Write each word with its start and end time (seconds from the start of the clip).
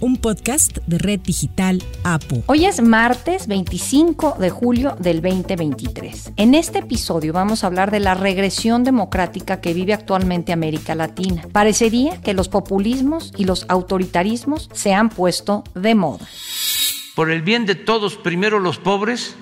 un 0.00 0.16
podcast 0.16 0.78
de 0.86 0.98
Red 0.98 1.20
Digital 1.20 1.82
APO. 2.04 2.42
Hoy 2.46 2.64
es 2.64 2.82
martes 2.82 3.46
25 3.46 4.36
de 4.38 4.50
julio 4.50 4.96
del 4.98 5.20
2023. 5.20 6.32
En 6.36 6.54
este 6.54 6.80
episodio 6.80 7.32
vamos 7.32 7.62
a 7.62 7.66
hablar 7.66 7.90
de 7.90 8.00
la 8.00 8.14
regresión 8.14 8.82
democrática 8.84 9.60
que 9.60 9.74
vive 9.74 9.92
actualmente 9.92 10.52
América 10.52 10.94
Latina. 10.94 11.42
Parecería 11.52 12.20
que 12.20 12.34
los 12.34 12.48
populismos 12.48 13.32
y 13.36 13.44
los 13.44 13.66
autoritarismos 13.68 14.70
se 14.72 14.94
han 14.94 15.10
puesto 15.10 15.64
de 15.74 15.94
moda. 15.94 16.26
Por 17.14 17.30
el 17.30 17.42
bien 17.42 17.66
de 17.66 17.74
todos, 17.74 18.16
primero 18.16 18.58
los 18.58 18.78
pobres. 18.78 19.34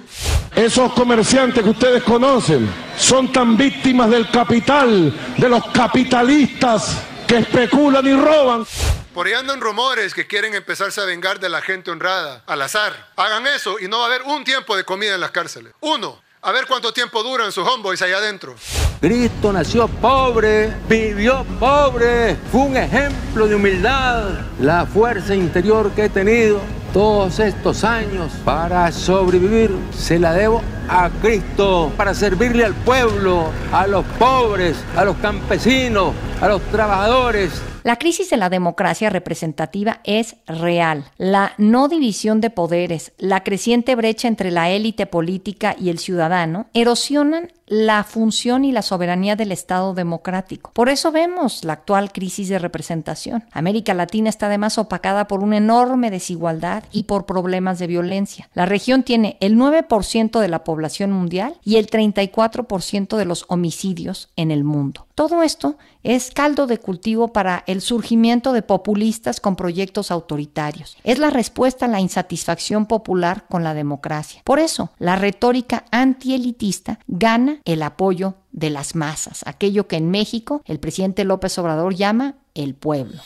Esos 0.56 0.92
comerciantes 0.92 1.62
que 1.62 1.70
ustedes 1.70 2.02
conocen 2.02 2.68
son 2.96 3.30
tan 3.30 3.56
víctimas 3.56 4.10
del 4.10 4.28
capital, 4.30 5.14
de 5.36 5.48
los 5.48 5.64
capitalistas 5.66 7.00
que 7.28 7.36
especulan 7.36 8.06
y 8.06 8.14
roban. 8.14 8.66
Por 9.14 9.26
ahí 9.26 9.34
andan 9.34 9.60
rumores 9.60 10.14
que 10.14 10.26
quieren 10.26 10.54
empezarse 10.54 11.00
a 11.00 11.04
vengar 11.04 11.38
de 11.38 11.48
la 11.50 11.60
gente 11.60 11.90
honrada, 11.90 12.42
al 12.46 12.62
azar. 12.62 13.10
Hagan 13.16 13.46
eso 13.46 13.78
y 13.78 13.86
no 13.86 13.98
va 13.98 14.04
a 14.04 14.06
haber 14.06 14.22
un 14.22 14.44
tiempo 14.44 14.76
de 14.76 14.84
comida 14.84 15.14
en 15.14 15.20
las 15.20 15.30
cárceles. 15.30 15.74
Uno. 15.80 16.20
A 16.40 16.52
ver 16.52 16.66
cuánto 16.66 16.92
tiempo 16.92 17.22
duran 17.24 17.50
sus 17.50 17.66
homeboys 17.66 18.00
allá 18.00 18.18
adentro. 18.18 18.54
Cristo 19.00 19.52
nació 19.52 19.88
pobre, 19.88 20.72
vivió 20.88 21.44
pobre, 21.58 22.36
fue 22.52 22.60
un 22.60 22.76
ejemplo 22.76 23.48
de 23.48 23.56
humildad. 23.56 24.30
La 24.60 24.86
fuerza 24.86 25.34
interior 25.34 25.90
que 25.90 26.04
he 26.04 26.08
tenido 26.08 26.60
todos 26.92 27.38
estos 27.40 27.84
años 27.84 28.32
para 28.44 28.90
sobrevivir 28.92 29.70
se 29.92 30.18
la 30.18 30.32
debo 30.32 30.62
a 30.88 31.10
Cristo, 31.20 31.92
para 31.96 32.14
servirle 32.14 32.64
al 32.64 32.74
pueblo, 32.74 33.50
a 33.72 33.86
los 33.86 34.04
pobres, 34.18 34.76
a 34.96 35.04
los 35.04 35.16
campesinos, 35.16 36.14
a 36.40 36.48
los 36.48 36.62
trabajadores. 36.70 37.62
La 37.84 37.96
crisis 37.96 38.30
de 38.30 38.36
la 38.36 38.50
democracia 38.50 39.08
representativa 39.10 40.00
es 40.04 40.36
real. 40.46 41.04
La 41.16 41.52
no 41.58 41.88
división 41.88 42.40
de 42.40 42.50
poderes, 42.50 43.12
la 43.18 43.44
creciente 43.44 43.94
brecha 43.94 44.28
entre 44.28 44.50
la 44.50 44.70
élite 44.70 45.06
política 45.06 45.76
y 45.78 45.90
el 45.90 45.98
ciudadano 45.98 46.66
erosionan 46.74 47.52
la 47.68 48.02
función 48.04 48.64
y 48.64 48.72
la 48.72 48.82
soberanía 48.82 49.36
del 49.36 49.52
Estado 49.52 49.94
democrático. 49.94 50.70
Por 50.72 50.88
eso 50.88 51.12
vemos 51.12 51.64
la 51.64 51.74
actual 51.74 52.12
crisis 52.12 52.48
de 52.48 52.58
representación. 52.58 53.44
América 53.52 53.94
Latina 53.94 54.30
está 54.30 54.46
además 54.46 54.78
opacada 54.78 55.28
por 55.28 55.42
una 55.42 55.58
enorme 55.58 56.10
desigualdad 56.10 56.84
y 56.92 57.04
por 57.04 57.26
problemas 57.26 57.78
de 57.78 57.86
violencia. 57.86 58.48
La 58.54 58.66
región 58.66 59.02
tiene 59.02 59.36
el 59.40 59.56
9% 59.56 60.40
de 60.40 60.48
la 60.48 60.64
población 60.64 61.12
mundial 61.12 61.56
y 61.62 61.76
el 61.76 61.88
34% 61.88 63.16
de 63.16 63.24
los 63.24 63.44
homicidios 63.48 64.30
en 64.36 64.50
el 64.50 64.64
mundo. 64.64 65.06
Todo 65.14 65.42
esto 65.42 65.76
es 66.04 66.30
caldo 66.30 66.68
de 66.68 66.78
cultivo 66.78 67.32
para 67.32 67.64
el 67.66 67.80
surgimiento 67.80 68.52
de 68.52 68.62
populistas 68.62 69.40
con 69.40 69.56
proyectos 69.56 70.12
autoritarios. 70.12 70.96
Es 71.02 71.18
la 71.18 71.30
respuesta 71.30 71.86
a 71.86 71.88
la 71.88 72.00
insatisfacción 72.00 72.86
popular 72.86 73.44
con 73.48 73.64
la 73.64 73.74
democracia. 73.74 74.40
Por 74.44 74.60
eso, 74.60 74.90
la 75.00 75.16
retórica 75.16 75.84
antielitista 75.90 77.00
gana 77.08 77.57
el 77.64 77.82
apoyo 77.82 78.34
de 78.52 78.70
las 78.70 78.94
masas, 78.94 79.42
aquello 79.46 79.86
que 79.86 79.96
en 79.96 80.10
México 80.10 80.62
el 80.64 80.78
presidente 80.78 81.24
López 81.24 81.58
Obrador 81.58 81.94
llama 81.94 82.36
el 82.54 82.74
pueblo. 82.74 83.20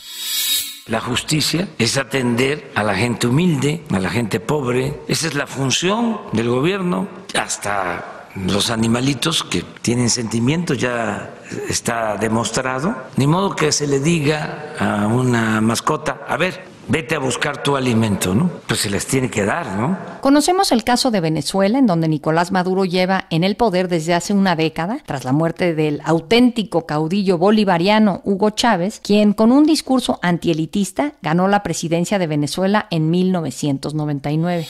La 0.87 1.01
justicia 1.01 1.69
es 1.79 1.97
atender 1.97 2.73
a 2.75 2.83
la 2.83 2.95
gente 2.95 3.29
humilde, 3.29 3.85
a 3.93 4.01
la 4.01 4.11
gente 4.11 4.41
pobre. 4.41 5.01
Esa 5.07 5.29
es 5.29 5.35
la 5.35 5.47
función 5.47 6.21
del 6.33 6.49
gobierno. 6.49 7.07
Hasta 7.35 8.29
los 8.35 8.71
animalitos 8.71 9.45
que 9.45 9.63
tienen 9.81 10.11
sentimientos 10.11 10.79
ya 10.79 11.35
está 11.69 12.17
demostrado. 12.17 12.97
Ni 13.17 13.29
modo 13.29 13.55
que 13.55 13.71
se 13.71 13.87
le 13.87 14.01
diga 14.01 14.75
a 14.79 15.07
una 15.07 15.61
mascota, 15.61 16.23
a 16.27 16.37
ver, 16.37 16.72
vete 16.93 17.15
a 17.15 17.19
buscar 17.19 17.63
tu 17.63 17.75
alimento, 17.75 18.35
¿no? 18.35 18.51
Pues 18.67 18.81
se 18.81 18.91
les 18.91 19.07
tiene 19.07 19.31
que 19.31 19.47
dar, 19.47 19.67
¿no? 19.79 19.97
Conocemos 20.21 20.73
el 20.73 20.85
caso 20.85 21.11
de 21.11 21.23
Venezuela, 21.23 21.79
en 21.79 21.87
donde 21.87 22.07
Nicolás 22.07 22.53
Maduro 22.53 22.85
lleva 22.85 23.25
en 23.31 23.45
el 23.45 23.57
poder 23.57 23.89
desde 23.89 24.13
hace 24.13 24.35
una 24.35 24.57
década, 24.57 24.99
tras 25.07 25.25
la 25.25 25.33
muerte 25.33 25.75
del 25.75 26.03
auténtico 26.05 26.85
caudillo 26.85 27.39
bolivariano 27.39 28.21
Hugo 28.25 28.51
Chávez, 28.51 29.01
quien 29.03 29.33
con 29.33 29.53
un 29.53 29.65
discurso 29.65 30.19
antielitista 30.21 31.15
ganó 31.23 31.49
la 31.49 31.63
presidencia 31.63 32.19
de 32.19 32.27
Venezuela 32.27 32.89
en 32.91 33.11
1999. 33.11 34.69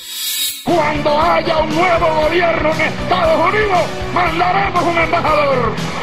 Cuando 0.64 1.20
haya 1.20 1.58
un 1.58 1.74
nuevo 1.74 2.06
gobierno 2.22 2.70
en 2.72 2.80
Estados 2.82 3.48
Unidos, 3.48 3.80
mandaremos 4.14 4.84
un 4.84 4.96
embajador. 4.96 6.01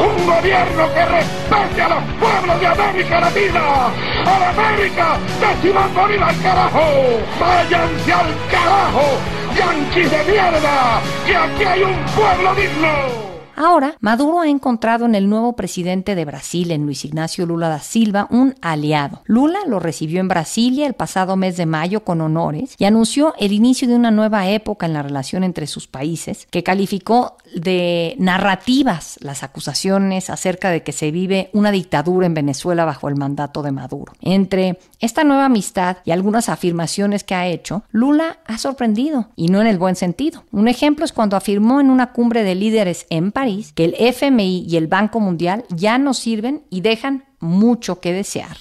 Un 0.00 0.26
gobierno 0.26 0.94
que 0.94 1.04
respete 1.04 1.82
a 1.82 1.88
los 1.88 2.04
pueblos 2.18 2.60
de 2.60 2.66
América 2.66 3.20
Latina. 3.20 3.86
A 4.24 4.38
la 4.38 4.48
América 4.50 5.18
de 5.40 5.68
Simón 5.68 5.94
Bolívar, 5.94 6.34
carajo. 6.42 6.80
Váyanse 7.38 8.12
al 8.12 8.34
carajo, 8.50 9.04
yanquis 9.56 10.10
de 10.10 10.24
mierda, 10.24 11.00
que 11.26 11.36
aquí 11.36 11.64
hay 11.64 11.82
un 11.82 11.96
pueblo 12.16 12.54
digno. 12.54 13.29
Ahora, 13.62 13.94
Maduro 14.00 14.40
ha 14.40 14.48
encontrado 14.48 15.04
en 15.04 15.14
el 15.14 15.28
nuevo 15.28 15.54
presidente 15.54 16.14
de 16.14 16.24
Brasil, 16.24 16.70
en 16.70 16.86
Luis 16.86 17.04
Ignacio 17.04 17.44
Lula 17.44 17.68
da 17.68 17.80
Silva, 17.80 18.26
un 18.30 18.54
aliado. 18.62 19.20
Lula 19.26 19.58
lo 19.66 19.78
recibió 19.78 20.20
en 20.20 20.28
Brasilia 20.28 20.86
el 20.86 20.94
pasado 20.94 21.36
mes 21.36 21.58
de 21.58 21.66
mayo 21.66 22.02
con 22.02 22.22
honores 22.22 22.74
y 22.78 22.86
anunció 22.86 23.34
el 23.38 23.52
inicio 23.52 23.86
de 23.86 23.96
una 23.96 24.10
nueva 24.10 24.48
época 24.48 24.86
en 24.86 24.94
la 24.94 25.02
relación 25.02 25.44
entre 25.44 25.66
sus 25.66 25.86
países, 25.86 26.48
que 26.50 26.62
calificó 26.62 27.36
de 27.54 28.14
narrativas 28.18 29.18
las 29.20 29.42
acusaciones 29.42 30.30
acerca 30.30 30.70
de 30.70 30.82
que 30.82 30.92
se 30.92 31.10
vive 31.10 31.50
una 31.52 31.70
dictadura 31.70 32.24
en 32.24 32.32
Venezuela 32.32 32.86
bajo 32.86 33.10
el 33.10 33.16
mandato 33.16 33.62
de 33.62 33.72
Maduro. 33.72 34.14
Entre 34.22 34.78
esta 35.00 35.22
nueva 35.22 35.44
amistad 35.44 35.98
y 36.06 36.12
algunas 36.12 36.48
afirmaciones 36.48 37.24
que 37.24 37.34
ha 37.34 37.46
hecho, 37.46 37.82
Lula 37.90 38.38
ha 38.46 38.56
sorprendido, 38.56 39.28
y 39.36 39.48
no 39.48 39.60
en 39.60 39.66
el 39.66 39.76
buen 39.76 39.96
sentido. 39.96 40.44
Un 40.50 40.66
ejemplo 40.66 41.04
es 41.04 41.12
cuando 41.12 41.36
afirmó 41.36 41.78
en 41.78 41.90
una 41.90 42.12
cumbre 42.12 42.42
de 42.42 42.54
líderes 42.54 43.06
en 43.10 43.32
París 43.32 43.49
que 43.74 43.84
el 43.84 43.94
FMI 43.94 44.66
y 44.68 44.76
el 44.76 44.86
Banco 44.86 45.20
Mundial 45.20 45.64
ya 45.74 45.98
no 45.98 46.14
sirven 46.14 46.62
y 46.70 46.80
dejan 46.80 47.24
mucho 47.40 48.00
que 48.00 48.12
desear. 48.12 48.56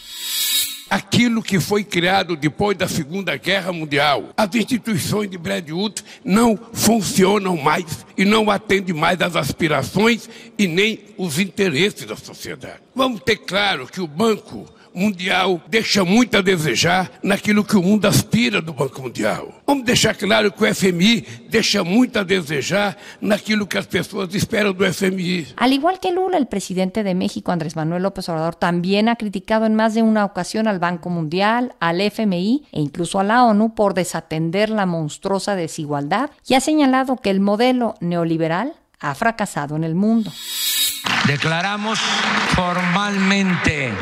Aquilo 0.89 1.43
que 1.43 1.59
foi 1.59 1.83
criado 1.83 2.35
depois 2.35 2.75
da 2.75 2.87
Segunda 2.87 3.37
Guerra 3.37 3.71
Mundial, 3.71 4.29
as 4.35 4.55
instituições 4.55 5.29
de 5.29 5.37
Bretton 5.37 5.73
Woods 5.73 6.03
não 6.25 6.57
funcionam 6.73 7.55
mais 7.55 8.03
e 8.17 8.25
não 8.25 8.49
atendem 8.49 8.95
mais 8.95 9.21
às 9.21 9.35
aspirações 9.35 10.27
e 10.57 10.65
nem 10.65 10.99
os 11.15 11.37
interesses 11.37 12.05
da 12.05 12.15
sociedade. 12.15 12.81
Vamos 12.95 13.21
ter 13.21 13.37
claro 13.37 13.85
que 13.85 14.01
o 14.01 14.07
banco 14.07 14.65
mundial 14.93 15.61
deixa 15.67 16.03
muito 16.03 16.37
a 16.37 16.41
desejar 16.41 17.11
naquilo 17.23 17.63
que 17.63 17.75
o 17.75 17.81
mundo 17.81 18.07
aspira 18.07 18.61
do 18.61 18.73
Banco 18.73 19.01
Mundial. 19.01 19.53
Vamos 19.65 19.85
deixar 19.85 20.15
claro 20.15 20.51
que 20.51 20.63
o 20.63 20.73
FMI 20.73 21.21
deixa 21.49 21.83
muito 21.83 22.17
a 22.17 22.23
desejar 22.23 22.97
naquilo 23.21 23.67
que 23.67 23.77
as 23.77 23.85
pessoas 23.85 24.33
esperam 24.33 24.73
do 24.73 24.85
FMI. 24.85 25.47
Al 25.57 25.73
igual 25.73 25.99
que 25.99 26.11
Lula, 26.11 26.37
el 26.37 26.47
presidente 26.47 27.03
de 27.03 27.13
México, 27.13 27.51
Andrés 27.51 27.75
Manuel 27.75 28.03
López 28.03 28.27
Obrador, 28.29 28.55
también 28.55 29.09
ha 29.09 29.15
criticado 29.15 29.65
en 29.65 29.75
más 29.75 29.93
de 29.93 30.01
una 30.01 30.25
ocasión 30.25 30.67
al 30.67 30.79
Banco 30.79 31.09
Mundial, 31.09 31.73
al 31.79 32.01
FMI 32.01 32.65
e 32.71 32.81
incluso 32.81 33.19
a 33.19 33.23
la 33.23 33.45
ONU 33.45 33.75
por 33.75 33.93
desatender 33.93 34.69
la 34.69 34.85
monstruosa 34.85 35.55
desigualdad 35.55 36.31
y 36.47 36.55
ha 36.55 36.61
señalado 36.61 37.17
que 37.17 37.29
el 37.29 37.39
modelo 37.39 37.95
neoliberal 37.99 38.73
ha 38.99 39.15
fracasado 39.15 39.75
en 39.75 39.83
el 39.83 39.95
mundo. 39.95 40.31
Declaramos 41.29 41.99
formalmente 42.55 43.93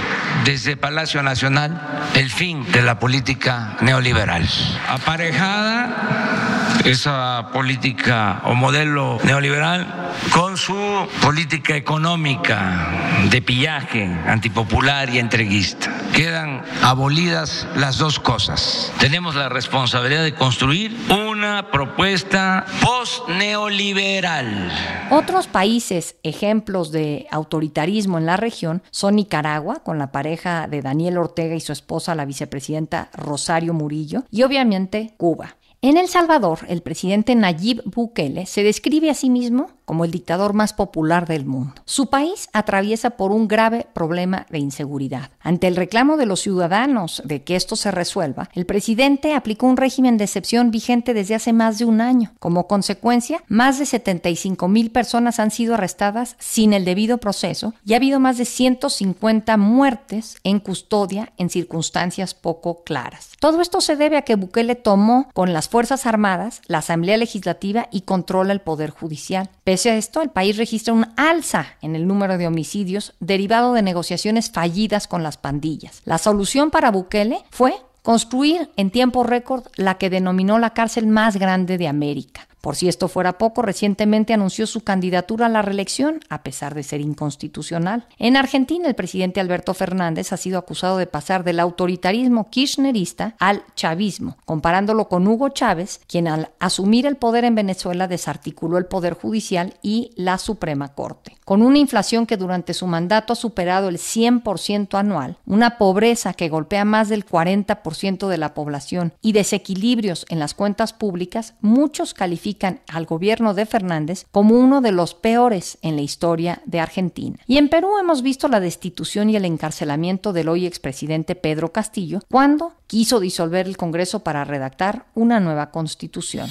desde 0.46 0.78
Palacio 0.78 1.22
Nacional 1.22 2.10
el 2.16 2.30
fin 2.30 2.66
de 2.72 2.82
la 2.82 3.00
política 3.00 3.76
neoliberal. 3.82 4.48
Aparejada 4.88 6.57
esa 6.88 7.50
política 7.52 8.42
o 8.46 8.56
modelo 8.56 9.20
neoliberal 9.24 9.86
con 10.32 10.56
su 10.56 10.74
política 11.22 11.76
económica 11.76 13.20
de 13.30 13.42
pillaje 13.42 14.06
antipopular 14.26 15.10
y 15.10 15.20
entreguista. 15.20 15.94
Quedan 16.16 16.64
abolidas 16.82 17.68
las 17.76 17.98
dos 17.98 18.20
cosas. 18.20 18.94
Tenemos 19.00 19.36
la 19.36 19.50
responsabilidad 19.50 20.24
de 20.24 20.34
construir 20.34 20.96
una 21.10 21.72
propuesta 21.72 22.66
post-neoliberal. 22.82 24.72
Otros 25.12 25.48
países 25.48 26.16
ejemplos 26.24 26.94
de 26.94 27.28
autoritarismo 27.32 28.18
en 28.18 28.26
la 28.26 28.38
región 28.38 28.82
son 28.92 29.18
Nicaragua, 29.18 29.84
con 29.84 29.98
la 30.00 30.14
pareja 30.14 30.68
de 30.68 30.82
Daniel 30.82 31.18
Ortega 31.18 31.56
y 31.56 31.60
su 31.60 31.74
esposa, 31.74 32.16
la 32.16 32.24
vicepresidenta 32.24 33.10
Rosario 33.14 33.74
Murillo, 33.74 34.24
y 34.32 34.44
obviamente 34.44 35.14
Cuba. 35.18 35.58
En 35.82 35.98
El 35.98 36.08
Salvador, 36.08 36.60
el 36.70 36.82
presidente 36.82 37.36
Nayib 37.36 37.84
Bukele 37.86 38.48
se 38.48 38.64
describe 38.64 39.12
a 39.12 39.14
sí 39.14 39.30
mismo 39.30 39.77
como 39.88 40.04
el 40.04 40.12
dictador 40.12 40.54
más 40.54 40.74
popular 40.74 41.28
del 41.28 41.46
mundo. 41.46 41.82
Su 41.86 42.08
país 42.08 42.50
atraviesa 42.52 43.12
por 43.12 43.32
un 43.32 43.48
grave 43.48 43.88
problema 43.94 44.46
de 44.50 44.60
inseguridad. 44.60 45.32
Ante 45.40 45.68
el 45.68 45.78
reclamo 45.78 46.18
de 46.18 46.26
los 46.26 46.42
ciudadanos 46.42 47.22
de 47.24 47.44
que 47.44 47.56
esto 47.56 47.78
se 47.78 47.90
resuelva, 47.90 48.50
el 48.54 48.66
presidente 48.66 49.34
aplicó 49.34 49.66
un 49.66 49.78
régimen 49.78 50.18
de 50.18 50.26
excepción 50.26 50.72
vigente 50.72 51.14
desde 51.14 51.36
hace 51.36 51.54
más 51.54 51.80
de 51.80 51.86
un 51.86 52.02
año. 52.02 52.34
Como 52.40 52.68
consecuencia, 52.68 53.42
más 53.48 53.80
de 53.80 53.86
75 53.86 54.68
mil 54.68 54.92
personas 54.92 55.40
han 55.40 55.52
sido 55.52 55.76
arrestadas 55.76 56.36
sin 56.38 56.74
el 56.74 56.84
debido 56.84 57.20
proceso 57.20 57.74
y 57.86 57.94
ha 57.94 57.96
habido 57.98 58.20
más 58.20 58.38
de 58.38 58.44
150 58.44 59.56
muertes 59.56 60.36
en 60.44 60.60
custodia 60.60 61.32
en 61.38 61.50
circunstancias 61.50 62.34
poco 62.34 62.84
claras. 62.84 63.30
Todo 63.40 63.62
esto 63.62 63.80
se 63.80 63.96
debe 63.96 64.18
a 64.18 64.24
que 64.24 64.36
Bukele 64.36 64.76
tomó 64.76 65.30
con 65.34 65.54
las 65.54 65.70
Fuerzas 65.70 66.06
Armadas 66.06 66.62
la 66.68 66.80
Asamblea 66.80 67.16
Legislativa 67.16 67.88
y 67.90 68.02
controla 68.02 68.52
el 68.52 68.60
Poder 68.60 68.90
Judicial. 68.90 69.50
A 69.86 69.96
esto, 69.96 70.22
el 70.22 70.30
país 70.30 70.58
registra 70.58 70.94
un 70.94 71.08
alza 71.16 71.68
en 71.82 71.96
el 71.96 72.08
número 72.08 72.38
de 72.38 72.48
homicidios 72.48 73.14
derivado 73.20 73.74
de 73.74 73.82
negociaciones 73.82 74.50
fallidas 74.50 75.08
con 75.08 75.24
las 75.24 75.38
pandillas. 75.38 76.02
La 76.06 76.18
solución 76.18 76.72
para 76.72 76.92
Bukele 76.92 77.44
fue 77.52 77.76
construir 78.02 78.70
en 78.78 78.90
tiempo 78.90 79.24
récord 79.24 79.66
la 79.76 79.98
que 79.98 80.10
denominó 80.10 80.60
la 80.60 80.74
cárcel 80.74 81.08
más 81.08 81.38
grande 81.38 81.78
de 81.78 81.88
América. 81.88 82.48
Por 82.62 82.76
si 82.76 82.88
esto 82.88 83.08
fuera 83.08 83.38
poco, 83.38 83.62
recientemente 83.62 84.34
anunció 84.34 84.66
su 84.68 84.82
candidatura 84.82 85.46
a 85.46 85.50
la 85.50 85.62
reelección, 85.62 86.20
a 86.30 86.42
pesar 86.42 86.74
de 86.74 86.84
ser 86.84 87.02
inconstitucional. 87.02 88.08
En 88.18 88.36
Argentina, 88.36 88.88
el 88.88 88.96
presidente 88.96 89.40
Alberto 89.40 89.74
Fernández 89.74 90.34
ha 90.34 90.38
sido 90.38 90.58
acusado 90.58 90.98
de 90.98 91.08
pasar 91.08 91.44
del 91.44 91.60
autoritarismo 91.60 92.50
kirchnerista 92.50 93.36
al 93.40 93.64
chavismo, 93.76 94.38
comparándolo 94.46 95.08
con 95.08 95.28
Hugo 95.28 95.50
Chávez, 95.50 96.02
quien 96.08 96.28
al 96.28 96.50
asumir 96.60 97.06
el 97.06 97.16
poder 97.16 97.46
en 97.46 97.56
Venezuela 97.56 98.08
desarticuló 98.08 98.78
el 98.78 98.88
poder 98.88 99.14
judicial 99.14 99.76
y 99.82 100.12
la 100.16 100.38
Suprema 100.38 100.94
Corte. 100.94 101.38
Con 101.46 101.62
una 101.62 101.78
inflación 101.78 102.26
que 102.26 102.38
durante 102.38 102.74
su 102.74 102.88
mandato 102.88 103.34
ha 103.34 103.38
superado 103.38 103.88
el 103.88 103.98
100% 103.98 104.98
anual, 104.98 105.38
una 105.46 105.78
pobreza 105.78 106.34
que 106.34 106.50
golpea 106.50 106.86
más 106.86 107.08
del 107.08 107.26
40% 107.26 108.28
de 108.28 108.38
la 108.38 108.54
población 108.54 109.14
y 109.22 109.32
desequilibrios 109.32 110.26
en 110.30 110.40
las 110.40 110.54
cuentas 110.54 110.92
públicas, 110.92 111.54
muchos 111.62 112.14
califican 112.14 112.47
al 112.88 113.06
gobierno 113.06 113.54
de 113.54 113.66
Fernández 113.66 114.26
como 114.32 114.56
uno 114.56 114.82
de 114.82 114.92
los 114.92 115.14
peores 115.14 115.78
en 115.82 115.96
la 115.96 116.02
historia 116.02 116.62
de 116.66 116.80
Argentina. 116.80 117.38
Y 117.48 117.58
en 117.58 117.70
Perú 117.70 117.98
hemos 118.00 118.22
visto 118.22 118.48
la 118.48 118.60
destitución 118.60 119.30
y 119.30 119.36
el 119.36 119.46
encarcelamiento 119.46 120.32
del 120.34 120.50
hoy 120.50 120.66
expresidente 120.66 121.36
Pedro 121.36 121.74
Castillo 121.74 122.22
cuando 122.30 122.74
quiso 122.88 123.20
disolver 123.20 123.68
el 123.68 123.76
Congreso 123.76 124.24
para 124.24 124.46
redactar 124.46 125.08
una 125.16 125.40
nueva 125.40 125.72
constitución. 125.72 126.50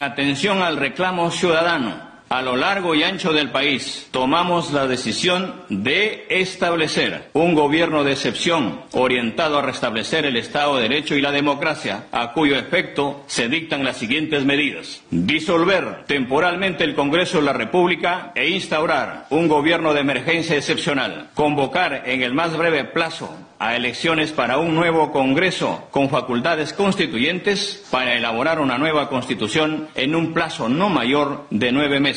Atención 0.00 0.62
al 0.62 0.76
reclamo 0.76 1.30
ciudadano 1.30 2.15
a 2.28 2.42
lo 2.42 2.56
largo 2.56 2.94
y 2.94 3.04
ancho 3.04 3.32
del 3.32 3.50
país 3.50 4.08
tomamos 4.10 4.72
la 4.72 4.86
decisión 4.86 5.54
de 5.68 6.26
establecer 6.28 7.28
un 7.34 7.54
gobierno 7.54 8.02
de 8.02 8.12
excepción 8.12 8.80
orientado 8.92 9.58
a 9.58 9.62
restablecer 9.62 10.26
el 10.26 10.36
Estado 10.36 10.76
de 10.76 10.82
Derecho 10.82 11.14
y 11.14 11.20
la 11.20 11.30
democracia, 11.32 12.06
a 12.12 12.32
cuyo 12.32 12.56
efecto 12.56 13.22
se 13.26 13.48
dictan 13.48 13.84
las 13.84 13.98
siguientes 13.98 14.44
medidas. 14.44 15.02
Disolver 15.10 16.04
temporalmente 16.06 16.84
el 16.84 16.94
Congreso 16.94 17.38
de 17.38 17.44
la 17.44 17.52
República 17.52 18.32
e 18.34 18.48
instaurar 18.48 19.26
un 19.30 19.48
gobierno 19.48 19.94
de 19.94 20.00
emergencia 20.00 20.56
excepcional. 20.56 21.30
Convocar 21.34 22.02
en 22.06 22.22
el 22.22 22.34
más 22.34 22.56
breve 22.56 22.84
plazo 22.84 23.30
a 23.58 23.74
elecciones 23.76 24.32
para 24.32 24.58
un 24.58 24.74
nuevo 24.74 25.12
Congreso 25.12 25.88
con 25.90 26.10
facultades 26.10 26.72
constituyentes 26.72 27.84
para 27.90 28.14
elaborar 28.14 28.60
una 28.60 28.78
nueva 28.78 29.08
Constitución 29.08 29.88
en 29.94 30.14
un 30.14 30.34
plazo 30.34 30.68
no 30.68 30.88
mayor 30.88 31.46
de 31.50 31.72
nueve 31.72 32.00
meses. 32.00 32.15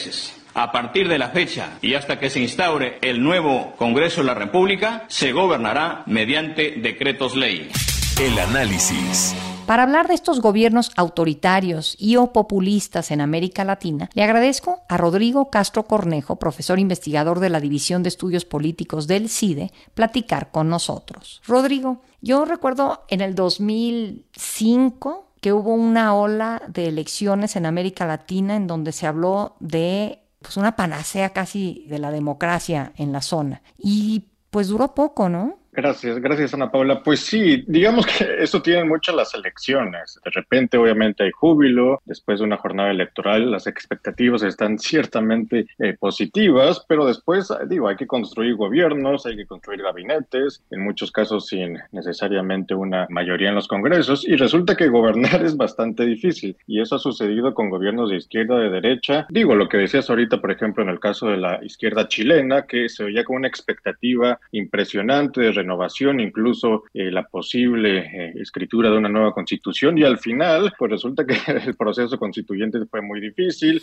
A 0.54 0.72
partir 0.72 1.08
de 1.08 1.18
la 1.18 1.30
fecha 1.30 1.78
y 1.82 1.94
hasta 1.94 2.20
que 2.20 2.30
se 2.30 2.40
instaure 2.40 3.00
el 3.02 3.22
nuevo 3.22 3.74
Congreso 3.78 4.22
de 4.22 4.28
la 4.28 4.34
República, 4.34 5.06
se 5.08 5.32
gobernará 5.32 6.04
mediante 6.06 6.72
decretos 6.72 7.36
ley. 7.36 7.70
El 8.20 8.38
análisis. 8.38 9.36
Para 9.70 9.84
hablar 9.84 10.08
de 10.08 10.16
estos 10.16 10.42
gobiernos 10.42 10.92
autoritarios 10.96 11.96
y 12.00 12.16
o 12.16 12.34
populistas 12.34 13.12
en 13.12 13.22
América 13.22 13.64
Latina, 13.64 14.10
le 14.16 14.24
agradezco 14.24 14.82
a 14.90 14.98
Rodrigo 14.98 15.52
Castro 15.52 15.84
Cornejo, 15.84 16.38
profesor 16.38 16.80
investigador 16.80 17.40
de 17.40 17.50
la 17.50 17.60
División 17.60 18.02
de 18.02 18.10
Estudios 18.10 18.46
Políticos 18.46 19.06
del 19.06 19.30
CIDE, 19.30 19.72
platicar 19.94 20.50
con 20.50 20.70
nosotros. 20.70 21.44
Rodrigo, 21.46 22.02
yo 22.20 22.46
recuerdo 22.46 23.06
en 23.10 23.22
el 23.22 23.36
2005 23.36 25.29
que 25.42 25.54
hubo 25.54 25.74
una 25.74 26.14
ola 26.16 26.62
de 26.68 26.88
elecciones 26.88 27.56
en 27.56 27.66
América 27.66 28.06
Latina 28.06 28.56
en 28.56 28.68
donde 28.68 28.92
se 28.92 29.08
habló 29.08 29.56
de 29.60 30.20
pues, 30.42 30.58
una 30.58 30.76
panacea 30.76 31.30
casi 31.32 31.86
de 31.90 32.00
la 32.00 32.12
democracia 32.12 32.94
en 32.96 33.12
la 33.12 33.22
zona. 33.22 33.62
Y 33.78 34.30
pues 34.50 34.68
duró 34.68 34.96
poco, 34.96 35.30
¿no? 35.30 35.59
Gracias, 35.82 36.20
gracias 36.20 36.54
Ana 36.54 36.70
Paula. 36.70 37.02
Pues 37.02 37.22
sí, 37.22 37.64
digamos 37.66 38.06
que 38.06 38.26
eso 38.44 38.62
tienen 38.62 38.90
muchas 38.90 39.16
las 39.16 39.34
elecciones. 39.34 40.20
De 40.26 40.32
repente 40.32 40.78
obviamente 40.78 41.24
hay 41.24 41.32
júbilo, 41.32 42.02
después 42.04 42.40
de 42.40 42.46
una 42.46 42.58
jornada 42.58 42.92
electoral 42.92 43.50
las 43.50 43.66
expectativas 43.66 44.44
están 44.44 44.78
ciertamente 44.78 45.68
eh, 45.80 45.96
positivas, 45.98 46.84
pero 46.86 47.06
después, 47.06 47.48
digo, 47.70 47.88
hay 47.88 47.96
que 47.96 48.08
construir 48.08 48.56
gobiernos, 48.56 49.26
hay 49.26 49.38
que 49.38 49.46
construir 49.46 49.82
gabinetes, 49.82 50.62
en 50.70 50.84
muchos 50.84 51.14
casos 51.14 51.48
sin 51.48 51.78
necesariamente 51.94 52.76
una 52.76 53.08
mayoría 53.10 53.48
en 53.48 53.56
los 53.56 53.70
congresos, 53.70 54.28
y 54.28 54.36
resulta 54.36 54.76
que 54.76 54.90
gobernar 54.90 55.42
es 55.46 55.56
bastante 55.56 56.06
difícil. 56.06 56.58
Y 56.68 56.82
eso 56.82 56.96
ha 56.96 57.00
sucedido 57.00 57.54
con 57.54 57.70
gobiernos 57.70 58.10
de 58.10 58.18
izquierda, 58.18 58.58
de 58.58 58.70
derecha. 58.70 59.28
Digo, 59.30 59.56
lo 59.56 59.70
que 59.70 59.78
decías 59.78 60.10
ahorita, 60.10 60.42
por 60.42 60.52
ejemplo, 60.52 60.84
en 60.84 60.90
el 60.90 61.00
caso 61.00 61.28
de 61.28 61.38
la 61.38 61.64
izquierda 61.64 62.10
chilena, 62.10 62.64
que 62.64 62.90
se 62.90 63.06
veía 63.06 63.24
con 63.24 63.38
una 63.38 63.48
expectativa 63.48 64.40
impresionante 64.52 65.40
de 65.40 65.52
renovación, 65.54 65.69
incluso 66.20 66.84
eh, 66.94 67.12
la 67.12 67.24
posible 67.24 68.00
eh, 68.00 68.34
escritura 68.40 68.90
de 68.90 68.98
una 68.98 69.10
nueva 69.10 69.34
constitución 69.34 69.98
y 69.98 70.04
al 70.04 70.18
final, 70.18 70.74
pues 70.78 70.92
resulta 70.92 71.26
que 71.26 71.36
el 71.66 71.76
proceso 71.76 72.18
constituyente 72.18 72.80
fue 72.86 73.02
muy 73.02 73.20
difícil. 73.20 73.82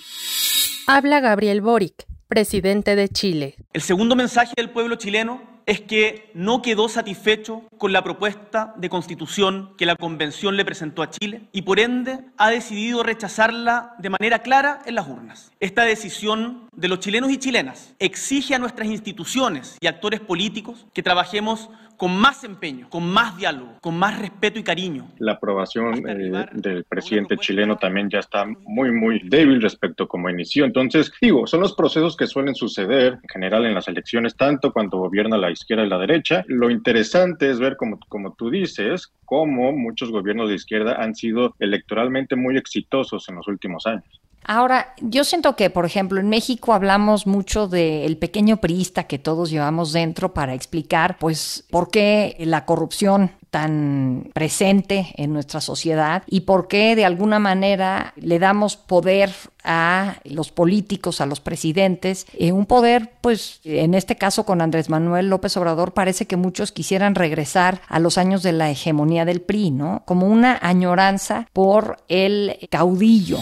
Habla 0.87 1.21
Gabriel 1.21 1.61
Boric, 1.61 2.07
presidente 2.29 2.97
de 2.97 3.09
Chile. 3.09 3.55
El 3.73 3.81
segundo 3.81 4.17
mensaje 4.17 4.53
del 4.57 4.71
pueblo 4.71 4.97
chileno 4.97 5.57
es 5.67 5.81
que 5.81 6.31
no 6.33 6.63
quedó 6.63 6.89
satisfecho 6.89 7.63
con 7.77 7.93
la 7.93 8.05
propuesta 8.05 8.73
de 8.77 8.89
constitución 8.89 9.75
que 9.77 9.85
la 9.85 9.97
convención 9.97 10.57
le 10.57 10.65
presentó 10.65 11.03
a 11.03 11.11
Chile 11.11 11.43
y 11.53 11.63
por 11.63 11.81
ende 11.81 12.21
ha 12.39 12.51
decidido 12.51 13.03
rechazarla 13.03 13.95
de 13.99 14.11
manera 14.11 14.39
clara 14.41 14.81
en 14.87 14.95
las 14.95 15.09
urnas. 15.09 15.53
Esta 15.59 15.83
decisión 15.83 16.66
de 16.77 16.89
los 16.89 17.01
chilenos 17.01 17.31
y 17.31 17.39
chilenas 17.39 17.95
exige 17.99 18.55
a 18.55 18.59
nuestras 18.59 18.89
instituciones 18.89 19.79
y 19.81 19.87
actores 19.87 20.21
políticos 20.21 20.87
que 20.93 21.03
trabajemos 21.03 21.71
con 21.97 22.15
más 22.15 22.45
empeño, 22.45 22.89
con 22.91 23.09
más 23.09 23.37
diálogo, 23.39 23.79
con 23.81 23.99
más 23.99 24.19
respeto 24.19 24.59
y 24.59 24.63
cariño. 24.63 25.09
La 25.19 25.33
aprobación 25.33 26.07
eh, 26.09 26.47
del 26.53 26.85
presidente 26.85 27.39
chileno 27.39 27.77
también 27.77 28.11
ya 28.11 28.19
está 28.19 28.45
muy, 28.45 28.93
muy 28.93 29.21
débil 29.25 29.63
respecto 29.63 30.05
a 30.05 30.09
cómo 30.09 30.29
inició. 30.29 30.67
Entonces, 30.67 31.11
digo, 31.21 31.47
son 31.47 31.61
los 31.61 31.75
procesos 31.75 32.15
que 32.15 32.27
suelen 32.27 32.55
suceder 32.55 33.15
en 33.15 33.29
general 33.33 33.65
en 33.65 33.75
las 33.75 33.89
elecciones, 33.89 34.37
tanto 34.37 34.73
cuando 34.73 34.99
gobierna 34.99 35.39
la 35.39 35.51
izquierda 35.51 35.85
y 35.85 35.89
la 35.89 35.99
derecha. 35.99 36.45
Lo 36.49 36.71
interesante 36.71 37.51
es 37.51 37.59
ver, 37.59 37.77
como, 37.77 37.99
como 38.09 38.35
tú 38.35 38.51
dices, 38.51 39.13
cómo 39.25 39.73
muchos 39.73 40.11
gobiernos 40.11 40.51
de 40.51 40.57
izquierda 40.57 41.03
han 41.03 41.15
sido 41.15 41.55
electoralmente 41.59 42.37
muy 42.37 42.59
exitosos 42.59 43.29
en 43.31 43.37
los 43.37 43.49
últimos 43.49 43.87
años. 43.87 44.21
Ahora, 44.49 44.95
yo 45.01 45.25
siento 45.25 45.57
que, 45.57 45.71
por 45.71 45.87
ejemplo, 45.87 46.21
en 46.21 46.29
México 46.29 46.73
hablamos 46.73 47.27
mucho 47.27 47.67
del 47.67 48.17
pequeño 48.17 48.59
priista 48.59 49.05
que 49.05 49.19
todos 49.19 49.51
llevamos 49.51 49.93
dentro 49.93 50.35
para 50.35 50.55
explicar, 50.55 51.19
pues, 51.19 51.65
por 51.69 51.91
qué 51.91 52.37
la 52.39 52.65
corrupción 52.65 53.33
tan 53.51 54.31
presente 54.35 55.15
en 55.17 55.33
nuestra 55.33 55.61
sociedad 55.61 56.23
y 56.27 56.43
por 56.43 56.69
qué 56.69 56.95
de 56.95 57.05
alguna 57.05 57.39
manera 57.39 58.13
le 58.17 58.39
damos 58.39 58.77
poder 58.77 59.33
a 59.65 60.19
los 60.25 60.53
políticos, 60.53 61.21
a 61.21 61.27
los 61.27 61.41
presidentes, 61.41 62.27
eh, 62.39 62.53
un 62.53 62.67
poder, 62.67 63.15
pues 63.23 63.61
en 63.65 63.95
este 63.95 64.17
caso 64.17 64.45
con 64.45 64.61
Andrés 64.61 64.91
Manuel 64.91 65.29
López 65.29 65.57
Obrador, 65.57 65.93
parece 65.93 66.27
que 66.27 66.37
muchos 66.37 66.71
quisieran 66.71 67.15
regresar 67.15 67.81
a 67.89 67.99
los 67.99 68.19
años 68.19 68.43
de 68.43 68.53
la 68.53 68.71
hegemonía 68.71 69.25
del 69.25 69.41
PRI, 69.41 69.71
¿no? 69.73 70.03
Como 70.05 70.27
una 70.27 70.59
añoranza 70.63 71.49
por 71.53 71.97
el 72.09 72.59
caudillo. 72.71 73.39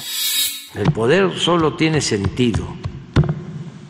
El 0.75 0.91
poder 0.91 1.31
solo 1.39 1.75
tiene 1.77 2.01
sentido 2.01 2.67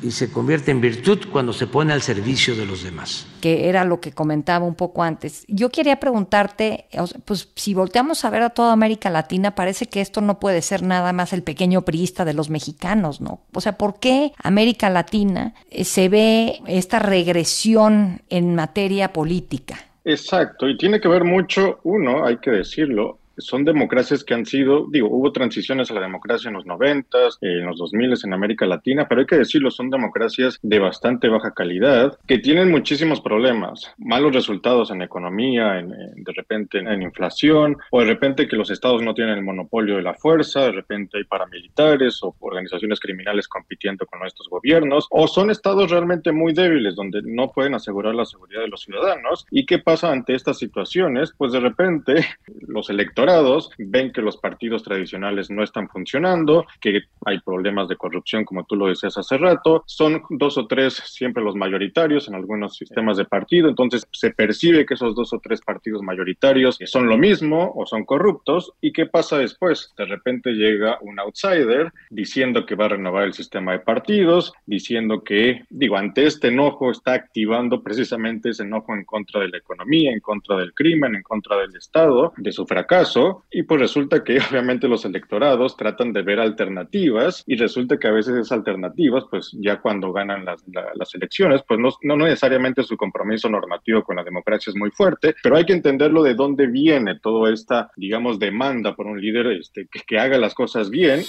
y 0.02 0.10
se 0.10 0.30
convierte 0.30 0.70
en 0.70 0.82
virtud 0.82 1.18
cuando 1.32 1.54
se 1.54 1.66
pone 1.66 1.94
al 1.94 2.02
servicio 2.02 2.54
de 2.54 2.66
los 2.66 2.84
demás. 2.84 3.26
Que 3.40 3.70
era 3.70 3.84
lo 3.84 4.00
que 4.00 4.12
comentaba 4.12 4.66
un 4.66 4.74
poco 4.74 5.02
antes. 5.02 5.46
Yo 5.48 5.70
quería 5.70 5.98
preguntarte, 5.98 6.86
pues 7.24 7.50
si 7.54 7.72
volteamos 7.72 8.26
a 8.26 8.30
ver 8.30 8.42
a 8.42 8.50
toda 8.50 8.74
América 8.74 9.08
Latina, 9.08 9.54
parece 9.54 9.86
que 9.86 10.02
esto 10.02 10.20
no 10.20 10.38
puede 10.38 10.60
ser 10.60 10.82
nada 10.82 11.14
más 11.14 11.32
el 11.32 11.42
pequeño 11.42 11.82
priista 11.82 12.26
de 12.26 12.34
los 12.34 12.50
mexicanos, 12.50 13.22
¿no? 13.22 13.40
O 13.54 13.62
sea, 13.62 13.78
¿por 13.78 13.98
qué 13.98 14.32
América 14.42 14.90
Latina 14.90 15.54
eh, 15.70 15.84
se 15.84 16.10
ve 16.10 16.60
esta 16.66 16.98
regresión 16.98 18.20
en 18.28 18.54
materia 18.54 19.14
política? 19.14 19.78
Exacto, 20.04 20.68
y 20.68 20.76
tiene 20.76 21.00
que 21.00 21.08
ver 21.08 21.24
mucho, 21.24 21.80
uno, 21.82 22.26
hay 22.26 22.36
que 22.36 22.50
decirlo, 22.50 23.20
son 23.38 23.64
democracias 23.64 24.24
que 24.24 24.34
han 24.34 24.46
sido, 24.46 24.86
digo, 24.90 25.08
hubo 25.08 25.32
transiciones 25.32 25.90
a 25.90 25.94
la 25.94 26.00
democracia 26.00 26.48
en 26.48 26.54
los 26.54 26.66
90, 26.66 27.18
en 27.40 27.66
los 27.66 27.78
2000 27.78 28.04
en 28.24 28.34
América 28.34 28.66
Latina, 28.66 29.06
pero 29.08 29.22
hay 29.22 29.26
que 29.26 29.38
decirlo, 29.38 29.70
son 29.70 29.90
democracias 29.90 30.58
de 30.62 30.78
bastante 30.78 31.28
baja 31.28 31.52
calidad, 31.52 32.18
que 32.26 32.38
tienen 32.38 32.70
muchísimos 32.70 33.20
problemas, 33.20 33.92
malos 33.98 34.34
resultados 34.34 34.90
en 34.90 35.02
economía, 35.02 35.78
en, 35.78 35.88
de 35.88 36.32
repente 36.36 36.78
en 36.78 37.02
inflación, 37.02 37.76
o 37.90 38.00
de 38.00 38.06
repente 38.06 38.46
que 38.46 38.56
los 38.56 38.70
estados 38.70 39.02
no 39.02 39.14
tienen 39.14 39.38
el 39.38 39.44
monopolio 39.44 39.96
de 39.96 40.02
la 40.02 40.14
fuerza, 40.14 40.60
de 40.60 40.72
repente 40.72 41.18
hay 41.18 41.24
paramilitares 41.24 42.22
o 42.22 42.34
organizaciones 42.40 43.00
criminales 43.00 43.48
compitiendo 43.48 44.06
con 44.06 44.24
estos 44.26 44.48
gobiernos, 44.48 45.06
o 45.10 45.26
son 45.26 45.50
estados 45.50 45.90
realmente 45.90 46.32
muy 46.32 46.52
débiles 46.52 46.94
donde 46.94 47.22
no 47.24 47.50
pueden 47.50 47.74
asegurar 47.74 48.14
la 48.14 48.26
seguridad 48.26 48.60
de 48.60 48.68
los 48.68 48.82
ciudadanos. 48.82 49.46
¿Y 49.50 49.66
qué 49.66 49.78
pasa 49.78 50.10
ante 50.10 50.34
estas 50.34 50.58
situaciones? 50.58 51.32
Pues 51.36 51.52
de 51.52 51.60
repente 51.60 52.26
los 52.68 52.90
electorados 53.24 53.70
ven 53.78 54.12
que 54.12 54.20
los 54.20 54.36
partidos 54.36 54.82
tradicionales 54.82 55.50
no 55.50 55.62
están 55.62 55.88
funcionando, 55.88 56.66
que 56.80 57.02
hay 57.24 57.40
problemas 57.40 57.88
de 57.88 57.96
corrupción, 57.96 58.44
como 58.44 58.64
tú 58.64 58.76
lo 58.76 58.88
decías 58.88 59.16
hace 59.16 59.38
rato, 59.38 59.82
son 59.86 60.22
dos 60.30 60.58
o 60.58 60.66
tres 60.66 60.94
siempre 60.94 61.42
los 61.42 61.56
mayoritarios 61.56 62.28
en 62.28 62.34
algunos 62.34 62.76
sistemas 62.76 63.16
de 63.16 63.24
partido, 63.24 63.68
entonces 63.68 64.06
se 64.12 64.30
percibe 64.30 64.84
que 64.84 64.94
esos 64.94 65.14
dos 65.14 65.32
o 65.32 65.40
tres 65.40 65.60
partidos 65.62 66.02
mayoritarios 66.02 66.78
son 66.84 67.08
lo 67.08 67.16
mismo 67.16 67.72
o 67.74 67.86
son 67.86 68.04
corruptos. 68.04 68.72
¿Y 68.80 68.92
qué 68.92 69.06
pasa 69.06 69.38
después? 69.38 69.92
De 69.96 70.04
repente 70.04 70.50
llega 70.52 70.98
un 71.00 71.18
outsider 71.18 71.92
diciendo 72.10 72.66
que 72.66 72.74
va 72.74 72.86
a 72.86 72.88
renovar 72.88 73.24
el 73.24 73.32
sistema 73.32 73.72
de 73.72 73.78
partidos, 73.78 74.52
diciendo 74.66 75.22
que, 75.22 75.62
digo, 75.70 75.96
ante 75.96 76.26
este 76.26 76.48
enojo 76.48 76.90
está 76.90 77.14
activando 77.14 77.82
precisamente 77.82 78.50
ese 78.50 78.64
enojo 78.64 78.94
en 78.94 79.04
contra 79.04 79.40
de 79.40 79.48
la 79.48 79.58
economía, 79.58 80.12
en 80.12 80.20
contra 80.20 80.56
del 80.56 80.74
crimen, 80.74 81.14
en 81.14 81.22
contra 81.22 81.56
del 81.56 81.74
Estado, 81.76 82.32
de 82.36 82.52
su 82.52 82.66
fracaso, 82.66 83.13
y 83.50 83.62
pues 83.62 83.80
resulta 83.80 84.22
que 84.24 84.38
obviamente 84.50 84.88
los 84.88 85.04
electorados 85.04 85.76
tratan 85.76 86.12
de 86.12 86.22
ver 86.22 86.40
alternativas 86.40 87.44
y 87.46 87.56
resulta 87.56 87.98
que 87.98 88.08
a 88.08 88.12
veces 88.12 88.34
esas 88.34 88.52
alternativas, 88.52 89.24
pues 89.30 89.54
ya 89.60 89.80
cuando 89.80 90.12
ganan 90.12 90.44
las, 90.44 90.62
las 90.94 91.14
elecciones, 91.14 91.62
pues 91.66 91.80
no, 91.80 91.90
no 92.02 92.16
necesariamente 92.16 92.82
su 92.82 92.96
compromiso 92.96 93.48
normativo 93.48 94.02
con 94.02 94.16
la 94.16 94.24
democracia 94.24 94.70
es 94.70 94.76
muy 94.76 94.90
fuerte, 94.90 95.34
pero 95.42 95.56
hay 95.56 95.64
que 95.64 95.72
entenderlo 95.72 96.22
de 96.22 96.34
dónde 96.34 96.66
viene 96.66 97.18
toda 97.20 97.52
esta, 97.52 97.90
digamos, 97.96 98.38
demanda 98.38 98.94
por 98.94 99.06
un 99.06 99.20
líder 99.20 99.46
este, 99.48 99.86
que, 99.90 100.00
que 100.00 100.18
haga 100.18 100.38
las 100.38 100.54
cosas 100.54 100.90
bien. 100.90 101.22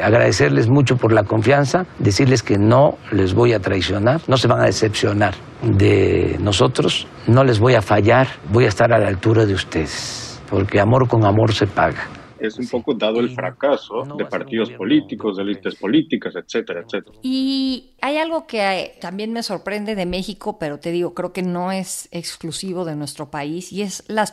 Agradecerles 0.00 0.68
mucho 0.68 0.96
por 0.96 1.12
la 1.12 1.24
confianza, 1.24 1.84
decirles 1.98 2.44
que 2.44 2.58
no 2.58 2.96
les 3.10 3.34
voy 3.34 3.52
a 3.54 3.60
traicionar, 3.60 4.20
no 4.28 4.36
se 4.36 4.46
van 4.46 4.60
a 4.60 4.66
decepcionar 4.66 5.34
de 5.62 6.36
nosotros, 6.40 7.08
no 7.26 7.42
les 7.42 7.58
voy 7.58 7.74
a 7.74 7.82
fallar, 7.82 8.28
voy 8.52 8.66
a 8.66 8.68
estar 8.68 8.92
a 8.92 8.98
la 8.98 9.08
altura 9.08 9.46
de 9.46 9.54
ustedes, 9.54 10.29
porque 10.50 10.80
amor 10.80 11.08
con 11.08 11.24
amor 11.24 11.52
se 11.54 11.66
paga 11.66 12.08
es 12.40 12.58
un 12.58 12.66
poco 12.66 12.94
dado 12.94 13.20
el 13.20 13.30
fracaso 13.30 14.02
de 14.16 14.24
partidos 14.24 14.70
políticos, 14.70 15.36
de 15.36 15.42
élites 15.42 15.76
políticas, 15.76 16.34
etcétera, 16.34 16.80
etcétera. 16.80 17.18
Y 17.22 17.92
hay 18.00 18.16
algo 18.16 18.46
que 18.46 18.60
eh, 18.60 18.98
también 19.00 19.32
me 19.32 19.42
sorprende 19.42 19.94
de 19.94 20.06
México, 20.06 20.58
pero 20.58 20.80
te 20.80 20.90
digo, 20.90 21.14
creo 21.14 21.32
que 21.32 21.42
no 21.42 21.70
es 21.70 22.08
exclusivo 22.12 22.84
de 22.84 22.96
nuestro 22.96 23.30
país, 23.30 23.72
y 23.72 23.82
es 23.82 24.04
la, 24.08 24.24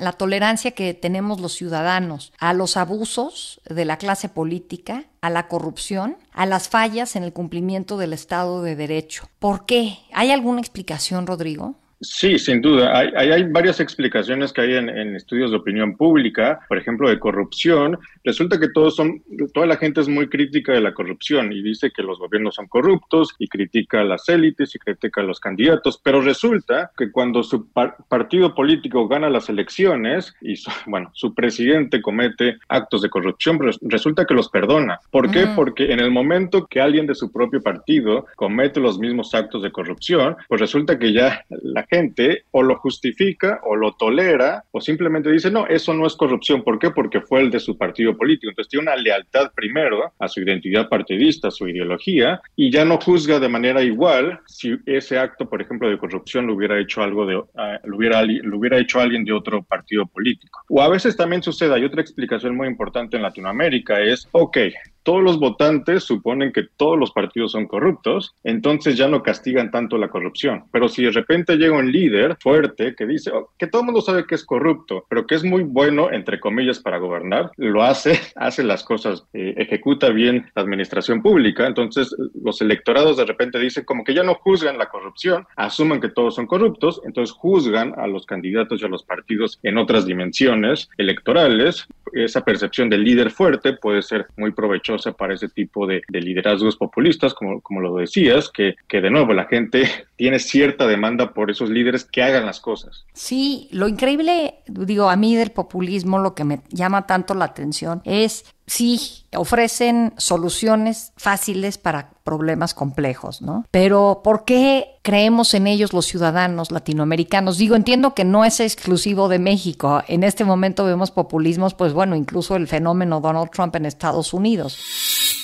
la 0.00 0.12
tolerancia 0.12 0.72
que 0.72 0.94
tenemos 0.94 1.40
los 1.40 1.52
ciudadanos 1.52 2.32
a 2.38 2.54
los 2.54 2.76
abusos 2.76 3.60
de 3.68 3.84
la 3.84 3.98
clase 3.98 4.28
política, 4.28 5.04
a 5.20 5.30
la 5.30 5.48
corrupción, 5.48 6.16
a 6.32 6.46
las 6.46 6.68
fallas 6.68 7.16
en 7.16 7.22
el 7.22 7.32
cumplimiento 7.32 7.98
del 7.98 8.12
Estado 8.12 8.62
de 8.62 8.76
Derecho. 8.76 9.28
¿Por 9.38 9.66
qué? 9.66 9.98
¿Hay 10.12 10.30
alguna 10.30 10.60
explicación, 10.60 11.26
Rodrigo? 11.26 11.76
Sí, 12.02 12.36
sin 12.36 12.60
duda. 12.60 12.98
Hay, 12.98 13.30
hay, 13.30 13.44
varias 13.44 13.78
explicaciones 13.78 14.52
que 14.52 14.60
hay 14.60 14.74
en, 14.74 15.14
estudios 15.14 15.52
de 15.52 15.58
opinión 15.58 15.96
pública, 15.96 16.58
por 16.68 16.76
ejemplo, 16.76 17.08
de 17.08 17.20
corrupción. 17.20 17.96
Resulta 18.24 18.58
que 18.58 18.70
todos 18.70 18.96
son, 18.96 19.22
toda 19.54 19.66
la 19.66 19.76
gente 19.76 20.00
es 20.00 20.08
muy 20.08 20.28
crítica 20.28 20.72
de 20.72 20.80
la 20.80 20.94
corrupción 20.94 21.52
y 21.52 21.62
dice 21.62 21.92
que 21.92 22.02
los 22.02 22.18
gobiernos 22.18 22.56
son 22.56 22.66
corruptos 22.66 23.36
y 23.38 23.46
critica 23.46 24.00
a 24.00 24.04
las 24.04 24.28
élites 24.28 24.74
y 24.74 24.80
critica 24.80 25.20
a 25.20 25.24
los 25.24 25.38
candidatos, 25.38 26.00
pero 26.02 26.20
resulta 26.20 26.90
que 26.96 27.12
cuando 27.12 27.44
su 27.44 27.68
partido 28.08 28.52
político 28.52 29.06
gana 29.06 29.30
las 29.30 29.48
elecciones 29.48 30.34
y 30.40 30.56
su, 30.56 30.72
bueno, 30.86 31.10
su 31.14 31.34
presidente 31.34 32.02
comete 32.02 32.58
actos 32.68 33.02
de 33.02 33.10
corrupción, 33.10 33.60
resulta 33.82 34.24
que 34.24 34.34
los 34.34 34.48
perdona. 34.48 34.98
¿Por 35.12 35.30
qué? 35.30 35.46
Porque 35.54 35.92
en 35.92 36.00
el 36.00 36.10
momento 36.10 36.66
que 36.66 36.80
alguien 36.80 37.06
de 37.06 37.14
su 37.14 37.30
propio 37.30 37.62
partido 37.62 38.26
comete 38.34 38.80
los 38.80 38.98
mismos 38.98 39.34
actos 39.34 39.62
de 39.62 39.70
corrupción, 39.70 40.36
pues 40.48 40.60
resulta 40.60 40.98
que 40.98 41.12
ya 41.12 41.44
la 41.62 41.84
gente 41.92 42.44
o 42.52 42.62
lo 42.62 42.76
justifica 42.76 43.60
o 43.64 43.76
lo 43.76 43.92
tolera 43.92 44.64
o 44.70 44.80
simplemente 44.80 45.30
dice, 45.30 45.50
no, 45.50 45.66
eso 45.66 45.92
no 45.92 46.06
es 46.06 46.16
corrupción. 46.16 46.62
¿Por 46.62 46.78
qué? 46.78 46.90
Porque 46.90 47.20
fue 47.20 47.40
el 47.42 47.50
de 47.50 47.60
su 47.60 47.76
partido 47.76 48.16
político. 48.16 48.48
Entonces 48.48 48.70
tiene 48.70 48.84
una 48.84 48.96
lealtad 48.96 49.52
primero 49.54 50.12
a 50.18 50.26
su 50.28 50.40
identidad 50.40 50.88
partidista, 50.88 51.48
a 51.48 51.50
su 51.50 51.68
ideología, 51.68 52.40
y 52.56 52.70
ya 52.70 52.86
no 52.86 52.98
juzga 52.98 53.38
de 53.38 53.48
manera 53.48 53.82
igual 53.82 54.40
si 54.46 54.78
ese 54.86 55.18
acto, 55.18 55.48
por 55.48 55.60
ejemplo, 55.60 55.90
de 55.90 55.98
corrupción 55.98 56.46
lo 56.46 56.54
hubiera 56.54 56.80
hecho 56.80 57.02
algo 57.02 57.26
de, 57.26 57.42
ah, 57.56 57.78
lo, 57.84 57.96
hubiera, 57.98 58.22
lo 58.22 58.56
hubiera 58.56 58.78
hecho 58.78 58.98
alguien 58.98 59.24
de 59.24 59.32
otro 59.32 59.62
partido 59.62 60.06
político. 60.06 60.60
O 60.70 60.80
a 60.80 60.88
veces 60.88 61.14
también 61.14 61.42
sucede, 61.42 61.74
hay 61.74 61.84
otra 61.84 62.00
explicación 62.00 62.56
muy 62.56 62.68
importante 62.68 63.16
en 63.16 63.22
Latinoamérica, 63.22 64.00
es, 64.00 64.26
ok, 64.32 64.56
todos 65.02 65.22
los 65.22 65.38
votantes 65.38 66.04
suponen 66.04 66.52
que 66.52 66.64
todos 66.76 66.98
los 66.98 67.10
partidos 67.12 67.52
son 67.52 67.66
corruptos, 67.66 68.34
entonces 68.44 68.96
ya 68.96 69.08
no 69.08 69.22
castigan 69.22 69.70
tanto 69.70 69.98
la 69.98 70.08
corrupción. 70.08 70.64
Pero 70.70 70.88
si 70.88 71.02
de 71.02 71.10
repente 71.10 71.56
llega 71.56 71.76
un 71.76 71.90
líder 71.90 72.36
fuerte 72.40 72.94
que 72.94 73.06
dice 73.06 73.30
oh, 73.32 73.50
que 73.58 73.66
todo 73.66 73.82
el 73.82 73.86
mundo 73.86 74.00
sabe 74.00 74.26
que 74.26 74.34
es 74.34 74.44
corrupto, 74.44 75.04
pero 75.08 75.26
que 75.26 75.34
es 75.34 75.44
muy 75.44 75.62
bueno, 75.62 76.10
entre 76.12 76.40
comillas, 76.40 76.78
para 76.78 76.98
gobernar, 76.98 77.50
lo 77.56 77.82
hace, 77.82 78.18
hace 78.36 78.62
las 78.62 78.84
cosas, 78.84 79.24
eh, 79.32 79.54
ejecuta 79.56 80.10
bien 80.10 80.50
la 80.54 80.62
administración 80.62 81.22
pública, 81.22 81.66
entonces 81.66 82.14
los 82.42 82.60
electorados 82.60 83.16
de 83.16 83.24
repente 83.24 83.58
dicen 83.58 83.84
como 83.84 84.04
que 84.04 84.14
ya 84.14 84.22
no 84.22 84.34
juzgan 84.34 84.78
la 84.78 84.88
corrupción, 84.88 85.46
asuman 85.56 86.00
que 86.00 86.08
todos 86.08 86.34
son 86.34 86.46
corruptos, 86.46 87.00
entonces 87.04 87.34
juzgan 87.34 87.94
a 87.98 88.06
los 88.06 88.26
candidatos 88.26 88.80
y 88.80 88.84
a 88.84 88.88
los 88.88 89.02
partidos 89.02 89.58
en 89.62 89.78
otras 89.78 90.06
dimensiones 90.06 90.88
electorales. 90.98 91.86
Esa 92.12 92.44
percepción 92.44 92.90
del 92.90 93.04
líder 93.04 93.30
fuerte 93.30 93.72
puede 93.74 94.02
ser 94.02 94.26
muy 94.36 94.52
provechosa 94.52 94.91
para 95.16 95.34
ese 95.34 95.48
tipo 95.48 95.86
de, 95.86 96.02
liderazgos 96.08 96.76
populistas, 96.76 97.34
como, 97.34 97.60
como 97.60 97.80
lo 97.80 97.96
decías, 97.96 98.50
que, 98.50 98.76
que 98.88 99.00
de 99.00 99.10
nuevo 99.10 99.32
la 99.32 99.46
gente 99.46 99.88
tiene 100.22 100.38
cierta 100.38 100.86
demanda 100.86 101.34
por 101.34 101.50
esos 101.50 101.68
líderes 101.68 102.04
que 102.04 102.22
hagan 102.22 102.46
las 102.46 102.60
cosas. 102.60 103.04
Sí, 103.12 103.68
lo 103.72 103.88
increíble, 103.88 104.54
digo, 104.68 105.10
a 105.10 105.16
mí 105.16 105.34
del 105.34 105.50
populismo, 105.50 106.20
lo 106.20 106.36
que 106.36 106.44
me 106.44 106.60
llama 106.70 107.08
tanto 107.08 107.34
la 107.34 107.46
atención 107.46 108.02
es 108.04 108.44
sí 108.64 109.26
ofrecen 109.34 110.14
soluciones 110.18 111.12
fáciles 111.16 111.76
para 111.76 112.10
problemas 112.22 112.72
complejos, 112.72 113.42
¿no? 113.42 113.66
Pero 113.72 114.20
¿por 114.22 114.44
qué 114.44 114.90
creemos 115.02 115.54
en 115.54 115.66
ellos 115.66 115.92
los 115.92 116.06
ciudadanos 116.06 116.70
latinoamericanos? 116.70 117.58
Digo, 117.58 117.74
entiendo 117.74 118.14
que 118.14 118.24
no 118.24 118.44
es 118.44 118.60
exclusivo 118.60 119.28
de 119.28 119.40
México. 119.40 120.04
En 120.06 120.22
este 120.22 120.44
momento 120.44 120.84
vemos 120.84 121.10
populismos, 121.10 121.74
pues 121.74 121.94
bueno, 121.94 122.14
incluso 122.14 122.54
el 122.54 122.68
fenómeno 122.68 123.20
Donald 123.20 123.50
Trump 123.50 123.74
en 123.74 123.86
Estados 123.86 124.32
Unidos. 124.32 124.78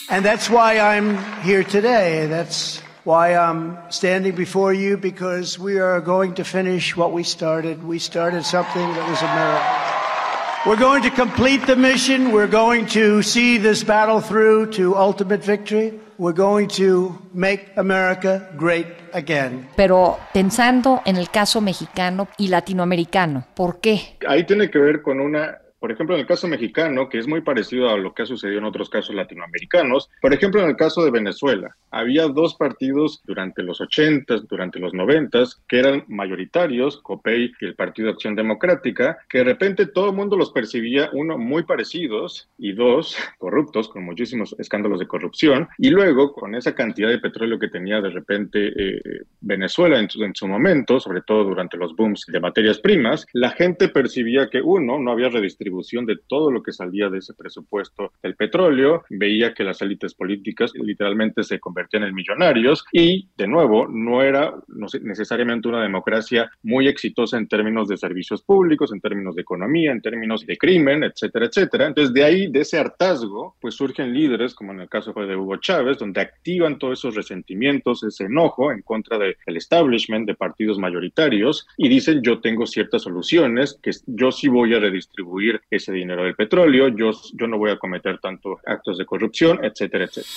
And 0.09 0.25
that's 0.25 0.49
why 0.49 0.79
I'm 0.79 1.19
here 1.45 1.65
today. 1.65 2.29
That's 2.29 2.81
why 3.09 3.35
I'm 3.35 3.79
standing 3.89 4.35
before 4.35 4.75
you 4.75 4.99
because 4.99 5.59
we 5.59 5.79
are 5.79 5.99
going 5.99 6.35
to 6.35 6.45
finish 6.45 6.95
what 6.95 7.11
we 7.11 7.23
started. 7.25 7.83
We 7.83 7.99
started 7.99 8.45
something 8.45 8.87
that 8.97 9.09
was 9.09 9.23
America. 9.23 10.69
We're 10.69 10.77
going 10.77 11.03
to 11.05 11.11
complete 11.11 11.67
the 11.67 11.75
mission. 11.75 12.33
We're 12.33 12.53
going 12.53 12.85
to 12.89 13.23
see 13.23 13.57
this 13.57 13.83
battle 13.83 14.21
through 14.21 14.73
to 14.73 14.95
ultimate 14.95 15.43
victory. 15.43 15.99
We're 16.19 16.37
going 16.37 16.69
to 16.77 17.17
make 17.33 17.71
America 17.79 18.47
great 18.59 18.89
again. 19.15 19.71
Pero 19.75 20.19
pensando 20.35 21.01
en 21.07 21.17
el 21.17 21.31
caso 21.31 21.63
mexicano 21.63 22.29
y 22.37 22.49
latinoamericano, 22.49 23.47
¿por 23.55 23.81
qué? 23.81 24.19
Ahí 24.29 24.45
tiene 24.45 24.69
que 24.69 24.79
ver 24.79 25.01
con 25.01 25.19
una 25.19 25.57
por 25.79 25.93
ejemplo, 25.93 26.15
en 26.17 26.21
el 26.21 26.27
caso 26.27 26.49
mexicano, 26.49 27.09
que 27.09 27.19
es 27.19 27.29
muy 27.29 27.41
parecido 27.41 27.89
a 27.91 27.97
lo 27.97 28.13
que 28.13 28.23
ha 28.23 28.27
sucedido 28.27 28.59
en 28.59 28.65
otros 28.65 28.91
casos 28.91 29.15
latinoamericanos, 29.15 30.11
por 30.21 30.35
ejemplo, 30.35 30.63
en 30.63 30.71
el 30.71 30.77
caso 30.77 31.05
de 31.05 31.11
Venezuela, 31.11 31.77
había 31.91 32.27
dos 32.27 32.55
partidos 32.57 33.23
durante 33.25 33.63
los 33.63 33.81
80, 33.81 34.41
durante 34.49 34.79
los 34.79 34.93
90, 34.93 35.45
que 35.69 35.79
eran 35.79 36.05
mayoritarios, 36.09 37.01
COPEI 37.03 37.53
y 37.61 37.65
el 37.65 37.75
Partido 37.75 38.07
de 38.07 38.15
Acción 38.15 38.35
Democrática, 38.35 39.19
que 39.29 39.39
de 39.39 39.45
repente 39.45 39.87
todo 39.87 40.11
el 40.11 40.17
mundo 40.17 40.37
los 40.37 40.51
percibía, 40.51 41.11
uno, 41.13 41.39
muy 41.39 41.63
parecidos 41.63 42.49
y 42.59 42.73
dos, 42.73 43.17
corruptos, 43.39 43.89
con 43.89 44.05
muchísimos 44.05 44.57
escándalos 44.59 44.99
de 44.99 45.07
corrupción. 45.07 45.69
Y 45.79 45.91
luego, 45.91 46.33
con 46.33 46.55
esa 46.55 46.75
cantidad 46.75 47.09
de 47.09 47.19
petróleo 47.19 47.59
que 47.59 47.69
tenía 47.69 48.01
de 48.01 48.11
repente 48.11 48.69
eh, 48.69 49.01
Venezuela 49.41 49.99
en 49.99 50.11
su, 50.11 50.23
en 50.25 50.35
su 50.35 50.49
momento, 50.49 50.99
sobre 50.99 51.23
todo 51.23 51.45
durante 51.45 51.77
los 51.77 51.95
booms 51.95 52.25
de 52.27 52.41
materias 52.41 52.79
primas, 52.81 53.27
la 53.33 53.51
gente 53.51 53.89
percibía 53.89 54.49
que 54.49 54.61
uno, 54.61 54.99
no 54.99 55.13
había 55.13 55.29
redistribuido 55.29 55.68
redistribución 55.69 56.07
de 56.07 56.17
todo 56.27 56.51
lo 56.51 56.63
que 56.63 56.73
salía 56.73 57.09
de 57.09 57.19
ese 57.19 57.35
presupuesto 57.35 58.13
del 58.23 58.35
petróleo, 58.35 59.05
veía 59.11 59.55
que 59.55 59.65
las 59.65 59.81
élites 59.83 60.15
políticas 60.15 60.73
literalmente 60.75 61.43
se 61.43 61.61
convertían 61.61 62.05
en 62.05 62.15
millonarios 62.15 62.85
y, 62.93 63.29
de 63.37 63.47
nuevo, 63.47 63.87
no 63.89 64.23
era 64.23 64.55
necesariamente 65.03 65.69
una 65.69 65.83
democracia 65.83 66.51
muy 66.63 66.89
exitosa 66.89 67.37
en 67.39 67.49
términos 67.49 67.89
de 67.89 67.97
servicios 67.97 68.43
públicos, 68.43 68.93
en 68.93 69.01
términos 69.01 69.35
de 69.35 69.43
economía, 69.43 69.93
en 69.93 70.01
términos 70.01 70.47
de 70.47 70.57
crimen, 70.57 71.05
etcétera, 71.05 71.47
etcétera. 71.47 71.87
Entonces, 71.87 72.13
de 72.13 72.25
ahí, 72.25 72.47
de 72.51 72.61
ese 72.61 72.79
hartazgo, 72.79 73.57
pues 73.61 73.75
surgen 73.75 74.13
líderes, 74.13 74.55
como 74.55 74.73
en 74.73 74.81
el 74.81 74.89
caso 74.89 75.13
de 75.13 75.37
Hugo 75.37 75.57
Chávez, 75.57 75.99
donde 75.99 76.21
activan 76.21 76.79
todos 76.79 76.99
esos 76.99 77.15
resentimientos, 77.15 78.03
ese 78.03 78.25
enojo 78.25 78.73
en 78.73 78.83
contra 78.83 79.19
del 79.19 79.37
establishment 79.47 80.27
de 80.27 80.35
partidos 80.35 80.79
mayoritarios 80.79 81.67
y 81.77 81.89
dicen 81.89 82.23
yo 82.23 82.41
tengo 82.41 82.67
ciertas 82.67 83.03
soluciones, 83.03 83.79
que 83.83 83.91
yo 84.07 84.31
sí 84.31 84.49
voy 84.49 84.75
a 84.75 84.81
redistribuir 84.81 85.58
ese 85.71 85.93
dinero 85.93 86.25
del 86.25 86.35
petróleo, 86.35 86.89
yo, 86.89 87.11
yo 87.35 87.47
no 87.47 87.59
voy 87.59 87.71
a 87.71 87.79
cometer 87.79 88.19
tanto 88.19 88.59
actos 88.65 88.99
de 88.99 89.07
corrupción, 89.07 89.65
etcétera, 89.65 90.05
etcétera. 90.05 90.33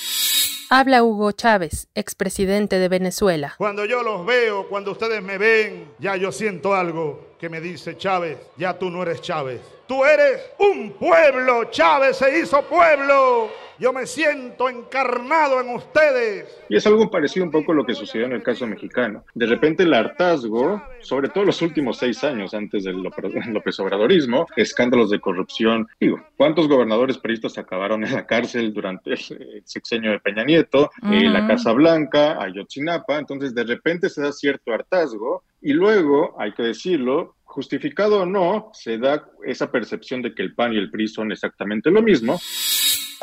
Habla 0.69 1.03
Hugo 1.03 1.33
Chávez, 1.33 1.89
expresidente 1.95 2.79
de 2.79 2.87
Venezuela. 2.87 3.55
Cuando 3.57 3.83
yo 3.83 4.03
los 4.03 4.25
veo, 4.25 4.69
cuando 4.69 4.91
ustedes 4.91 5.21
me 5.21 5.37
ven, 5.37 5.85
ya 5.99 6.15
yo 6.15 6.31
siento 6.31 6.73
algo 6.73 7.30
que 7.41 7.49
me 7.49 7.59
dice 7.59 7.97
Chávez, 7.97 8.37
ya 8.55 8.77
tú 8.77 8.91
no 8.91 9.01
eres 9.01 9.19
Chávez. 9.19 9.61
Tú 9.87 10.05
eres 10.05 10.51
un 10.59 10.91
pueblo, 10.91 11.71
Chávez 11.71 12.17
se 12.17 12.37
hizo 12.37 12.61
pueblo. 12.61 13.49
Yo 13.79 13.91
me 13.91 14.05
siento 14.05 14.69
encarnado 14.69 15.59
en 15.59 15.69
ustedes. 15.69 16.55
Y 16.69 16.75
es 16.75 16.85
algo 16.85 17.09
parecido 17.09 17.43
un 17.43 17.51
poco 17.51 17.71
a 17.71 17.75
lo 17.75 17.83
que 17.83 17.95
sucedió 17.95 18.27
en 18.27 18.33
el 18.33 18.43
caso 18.43 18.67
mexicano. 18.67 19.25
De 19.33 19.47
repente 19.47 19.81
el 19.81 19.93
hartazgo, 19.95 20.83
sobre 20.99 21.29
todo 21.29 21.45
los 21.45 21.63
últimos 21.63 21.97
seis 21.97 22.23
años 22.23 22.53
antes 22.53 22.83
del 22.83 23.01
López 23.01 23.79
Obradorismo, 23.79 24.45
escándalos 24.55 25.09
de 25.09 25.19
corrupción. 25.19 25.87
Digo, 25.99 26.23
¿cuántos 26.37 26.67
gobernadores 26.67 27.17
peristas 27.17 27.57
acabaron 27.57 28.05
en 28.05 28.13
la 28.13 28.27
cárcel 28.27 28.71
durante 28.71 29.13
el 29.13 29.63
sexenio 29.65 30.11
de 30.11 30.19
Peña 30.19 30.43
Nieto? 30.43 30.91
Eh, 31.11 31.27
la 31.27 31.47
Casa 31.47 31.71
Blanca, 31.71 32.39
Ayotzinapa. 32.39 33.17
Entonces 33.17 33.55
de 33.55 33.63
repente 33.63 34.11
se 34.11 34.21
da 34.21 34.31
cierto 34.31 34.71
hartazgo 34.71 35.43
y 35.61 35.73
luego, 35.73 36.35
hay 36.39 36.53
que 36.53 36.63
decirlo, 36.63 37.35
justificado 37.43 38.21
o 38.21 38.25
no, 38.25 38.69
se 38.73 38.97
da 38.97 39.25
esa 39.45 39.71
percepción 39.71 40.21
de 40.21 40.33
que 40.33 40.41
el 40.41 40.55
PAN 40.55 40.73
y 40.73 40.77
el 40.77 40.89
PRI 40.89 41.07
son 41.07 41.31
exactamente 41.31 41.91
lo 41.91 42.01
mismo 42.01 42.39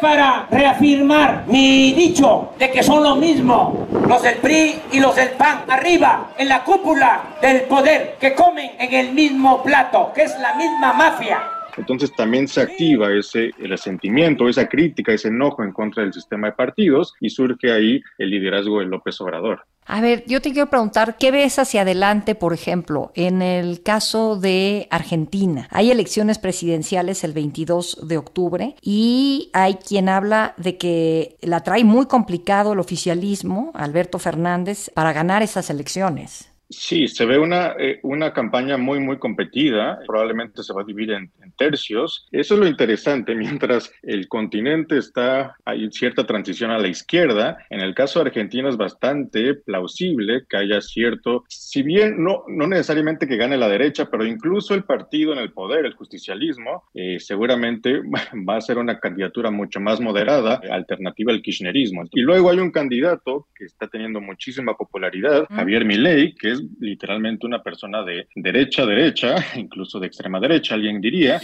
para 0.00 0.46
reafirmar 0.50 1.44
mi 1.48 1.92
dicho 1.92 2.52
de 2.58 2.70
que 2.70 2.82
son 2.82 3.02
lo 3.02 3.16
mismo 3.16 3.88
los 4.08 4.22
del 4.22 4.36
PRI 4.36 4.74
y 4.92 5.00
los 5.00 5.16
del 5.16 5.30
PAN 5.30 5.64
arriba 5.68 6.34
en 6.38 6.48
la 6.48 6.62
cúpula 6.62 7.36
del 7.42 7.62
poder 7.62 8.16
que 8.20 8.34
comen 8.34 8.70
en 8.78 8.94
el 8.94 9.12
mismo 9.12 9.62
plato, 9.62 10.12
que 10.14 10.22
es 10.22 10.38
la 10.40 10.54
misma 10.54 10.92
mafia. 10.92 11.42
Entonces 11.76 12.12
también 12.16 12.48
se 12.48 12.60
activa 12.60 13.12
ese 13.12 13.50
resentimiento, 13.58 14.48
esa 14.48 14.68
crítica, 14.68 15.12
ese 15.12 15.28
enojo 15.28 15.62
en 15.62 15.72
contra 15.72 16.02
del 16.02 16.12
sistema 16.12 16.48
de 16.48 16.52
partidos 16.54 17.14
y 17.20 17.30
surge 17.30 17.72
ahí 17.72 18.00
el 18.18 18.30
liderazgo 18.30 18.80
de 18.80 18.86
López 18.86 19.20
Obrador. 19.20 19.64
A 19.90 20.02
ver, 20.02 20.22
yo 20.26 20.42
te 20.42 20.52
quiero 20.52 20.68
preguntar, 20.68 21.16
¿qué 21.16 21.30
ves 21.30 21.58
hacia 21.58 21.80
adelante, 21.80 22.34
por 22.34 22.52
ejemplo, 22.52 23.10
en 23.14 23.40
el 23.40 23.82
caso 23.82 24.36
de 24.36 24.86
Argentina? 24.90 25.66
Hay 25.70 25.90
elecciones 25.90 26.38
presidenciales 26.38 27.24
el 27.24 27.32
22 27.32 28.06
de 28.06 28.18
octubre 28.18 28.76
y 28.82 29.48
hay 29.54 29.76
quien 29.76 30.10
habla 30.10 30.52
de 30.58 30.76
que 30.76 31.38
la 31.40 31.62
trae 31.62 31.84
muy 31.84 32.04
complicado 32.04 32.74
el 32.74 32.80
oficialismo, 32.80 33.70
Alberto 33.72 34.18
Fernández, 34.18 34.90
para 34.92 35.14
ganar 35.14 35.42
esas 35.42 35.70
elecciones. 35.70 36.50
Sí, 36.70 37.08
se 37.08 37.24
ve 37.24 37.38
una, 37.38 37.74
eh, 37.78 37.98
una 38.02 38.34
campaña 38.34 38.76
muy, 38.76 39.00
muy 39.00 39.18
competida. 39.18 40.00
Probablemente 40.06 40.62
se 40.62 40.74
va 40.74 40.82
a 40.82 40.84
dividir 40.84 41.12
en, 41.12 41.30
tercios. 41.56 42.28
Eso 42.30 42.54
es 42.54 42.60
lo 42.60 42.66
interesante. 42.68 43.34
Mientras 43.34 43.90
el 44.02 44.28
continente 44.28 44.98
está, 44.98 45.56
hay 45.64 45.90
cierta 45.90 46.26
transición 46.26 46.70
a 46.70 46.78
la 46.78 46.88
izquierda. 46.88 47.58
En 47.70 47.80
el 47.80 47.94
caso 47.94 48.20
de 48.20 48.28
Argentina 48.28 48.68
es 48.68 48.76
bastante 48.76 49.54
plausible 49.54 50.44
que 50.48 50.56
haya 50.56 50.80
cierto, 50.80 51.44
si 51.48 51.82
bien 51.82 52.22
no, 52.22 52.44
no 52.48 52.66
necesariamente 52.66 53.26
que 53.26 53.36
gane 53.36 53.56
la 53.56 53.68
derecha, 53.68 54.08
pero 54.10 54.24
incluso 54.24 54.74
el 54.74 54.84
partido 54.84 55.32
en 55.32 55.38
el 55.38 55.52
poder, 55.52 55.84
el 55.84 55.94
justicialismo, 55.94 56.84
eh, 56.94 57.18
seguramente 57.18 58.00
va 58.48 58.56
a 58.56 58.60
ser 58.60 58.78
una 58.78 59.00
candidatura 59.00 59.50
mucho 59.50 59.80
más 59.80 60.00
moderada, 60.00 60.60
alternativa 60.70 61.32
al 61.32 61.42
kirchnerismo. 61.42 62.04
Y 62.12 62.20
luego 62.20 62.50
hay 62.50 62.58
un 62.58 62.70
candidato 62.70 63.48
que 63.54 63.64
está 63.64 63.88
teniendo 63.88 64.20
muchísima 64.20 64.74
popularidad, 64.74 65.46
Javier 65.50 65.84
Milei, 65.84 66.34
que 66.34 66.52
es 66.52 66.57
literalmente 66.80 67.46
una 67.46 67.62
persona 67.62 68.02
de 68.02 68.28
derecha 68.34 68.86
derecha, 68.86 69.36
incluso 69.56 69.98
de 69.98 70.06
extrema 70.06 70.40
derecha, 70.40 70.74
alguien 70.74 71.00
diría. 71.00 71.40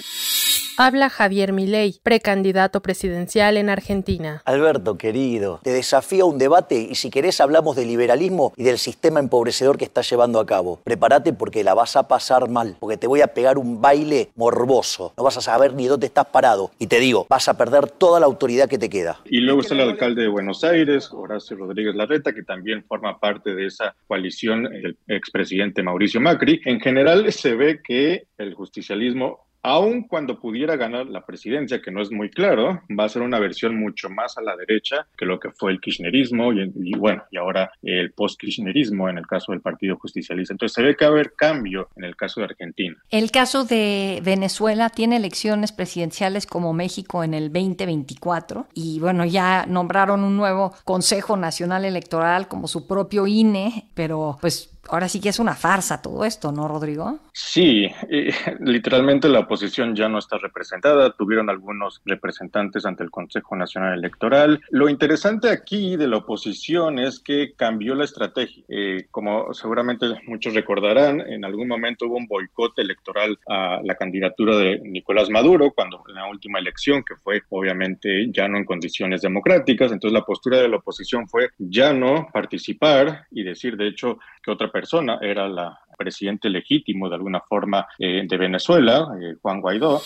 Habla 0.76 1.08
Javier 1.08 1.52
Milei, 1.52 2.00
precandidato 2.02 2.82
presidencial 2.82 3.56
en 3.56 3.70
Argentina. 3.70 4.42
Alberto, 4.44 4.98
querido, 4.98 5.60
te 5.62 5.70
desafío 5.70 6.24
a 6.24 6.28
un 6.28 6.38
debate 6.38 6.88
y 6.90 6.96
si 6.96 7.10
querés 7.10 7.40
hablamos 7.40 7.76
del 7.76 7.86
liberalismo 7.86 8.52
y 8.56 8.64
del 8.64 8.78
sistema 8.78 9.20
empobrecedor 9.20 9.78
que 9.78 9.84
estás 9.84 10.10
llevando 10.10 10.40
a 10.40 10.46
cabo. 10.46 10.80
Prepárate 10.82 11.32
porque 11.32 11.62
la 11.62 11.74
vas 11.74 11.94
a 11.94 12.08
pasar 12.08 12.48
mal, 12.48 12.76
porque 12.80 12.96
te 12.96 13.06
voy 13.06 13.20
a 13.20 13.28
pegar 13.28 13.56
un 13.56 13.80
baile 13.80 14.30
morboso. 14.34 15.12
No 15.16 15.22
vas 15.22 15.36
a 15.36 15.40
saber 15.40 15.74
ni 15.74 15.86
dónde 15.86 16.06
estás 16.06 16.26
parado. 16.26 16.72
Y 16.80 16.88
te 16.88 16.98
digo, 16.98 17.26
vas 17.30 17.48
a 17.48 17.56
perder 17.56 17.88
toda 17.88 18.18
la 18.18 18.26
autoridad 18.26 18.68
que 18.68 18.78
te 18.78 18.90
queda. 18.90 19.20
Y 19.26 19.42
luego 19.42 19.60
está 19.60 19.74
el 19.74 19.80
alcalde 19.82 20.22
de 20.22 20.28
Buenos 20.28 20.64
Aires, 20.64 21.08
Horacio 21.12 21.56
Rodríguez 21.56 21.94
Larreta, 21.94 22.32
que 22.32 22.42
también 22.42 22.82
forma 22.82 23.20
parte 23.20 23.54
de 23.54 23.66
esa 23.66 23.94
coalición, 24.08 24.66
el 24.66 24.98
expresidente 25.06 25.84
Mauricio 25.84 26.20
Macri. 26.20 26.60
En 26.64 26.80
general 26.80 27.30
se 27.32 27.54
ve 27.54 27.80
que 27.80 28.26
el 28.38 28.54
justicialismo 28.54 29.44
aun 29.64 30.02
cuando 30.02 30.38
pudiera 30.38 30.76
ganar 30.76 31.06
la 31.06 31.24
presidencia, 31.24 31.80
que 31.80 31.90
no 31.90 32.02
es 32.02 32.12
muy 32.12 32.30
claro, 32.30 32.82
va 32.96 33.04
a 33.04 33.08
ser 33.08 33.22
una 33.22 33.38
versión 33.38 33.76
mucho 33.76 34.10
más 34.10 34.36
a 34.36 34.42
la 34.42 34.54
derecha 34.56 35.06
que 35.16 35.24
lo 35.24 35.40
que 35.40 35.50
fue 35.50 35.72
el 35.72 35.80
kirchnerismo 35.80 36.52
y, 36.52 36.92
bueno, 36.96 37.24
y 37.30 37.38
ahora 37.38 37.72
el 37.82 38.12
post-kirchnerismo 38.12 39.08
en 39.08 39.18
el 39.18 39.26
caso 39.26 39.52
del 39.52 39.62
Partido 39.62 39.96
Justicialista. 39.96 40.52
Entonces 40.52 40.74
se 40.74 40.82
ve 40.82 40.94
que 40.94 41.06
va 41.06 41.12
a 41.12 41.14
haber 41.14 41.32
cambio 41.32 41.88
en 41.96 42.04
el 42.04 42.14
caso 42.14 42.40
de 42.40 42.46
Argentina. 42.46 42.94
El 43.10 43.30
caso 43.30 43.64
de 43.64 44.20
Venezuela 44.22 44.90
tiene 44.90 45.16
elecciones 45.16 45.72
presidenciales 45.72 46.46
como 46.46 46.74
México 46.74 47.24
en 47.24 47.32
el 47.32 47.50
2024 47.50 48.66
y 48.74 49.00
bueno, 49.00 49.24
ya 49.24 49.64
nombraron 49.66 50.24
un 50.24 50.36
nuevo 50.36 50.74
Consejo 50.84 51.38
Nacional 51.38 51.86
Electoral 51.86 52.48
como 52.48 52.68
su 52.68 52.86
propio 52.86 53.26
INE, 53.26 53.88
pero 53.94 54.36
pues 54.42 54.73
ahora 54.88 55.08
sí 55.08 55.20
que 55.20 55.28
es 55.28 55.38
una 55.38 55.54
farsa 55.54 56.02
todo 56.02 56.24
esto, 56.24 56.52
¿no, 56.52 56.68
Rodrigo? 56.68 57.18
Sí, 57.32 57.88
literalmente 58.60 59.28
la 59.28 59.40
oposición 59.40 59.94
ya 59.94 60.08
no 60.08 60.18
está 60.18 60.38
representada, 60.38 61.12
tuvieron 61.12 61.50
algunos 61.50 62.00
representantes 62.04 62.86
ante 62.86 63.02
el 63.04 63.10
Consejo 63.10 63.56
Nacional 63.56 63.98
Electoral. 63.98 64.60
Lo 64.70 64.88
interesante 64.88 65.50
aquí 65.50 65.96
de 65.96 66.08
la 66.08 66.18
oposición 66.18 66.98
es 66.98 67.20
que 67.20 67.54
cambió 67.54 67.94
la 67.94 68.04
estrategia. 68.04 68.64
Eh, 68.68 69.06
como 69.10 69.52
seguramente 69.54 70.06
muchos 70.26 70.54
recordarán, 70.54 71.20
en 71.20 71.44
algún 71.44 71.68
momento 71.68 72.06
hubo 72.06 72.16
un 72.16 72.26
boicot 72.26 72.78
electoral 72.78 73.38
a 73.48 73.80
la 73.82 73.94
candidatura 73.94 74.56
de 74.56 74.80
Nicolás 74.80 75.30
Maduro, 75.30 75.72
cuando 75.74 76.02
en 76.08 76.14
la 76.14 76.26
última 76.28 76.58
elección, 76.58 77.02
que 77.02 77.16
fue 77.16 77.42
obviamente 77.50 78.30
ya 78.30 78.48
no 78.48 78.58
en 78.58 78.64
condiciones 78.64 79.22
democráticas, 79.22 79.92
entonces 79.92 80.12
la 80.12 80.24
postura 80.24 80.58
de 80.58 80.68
la 80.68 80.76
oposición 80.76 81.28
fue 81.28 81.50
ya 81.58 81.92
no 81.92 82.28
participar 82.32 83.26
y 83.30 83.42
decir, 83.42 83.76
de 83.76 83.88
hecho, 83.88 84.18
que 84.42 84.50
otra 84.50 84.70
persona 84.74 85.18
era 85.22 85.46
la 85.46 85.78
presidente 85.96 86.50
legítimo 86.50 87.08
de 87.08 87.14
alguna 87.14 87.40
forma 87.40 87.86
eh, 87.96 88.22
de 88.26 88.36
Venezuela, 88.36 89.06
eh, 89.22 89.36
Juan 89.40 89.60
Guaidó. 89.60 90.02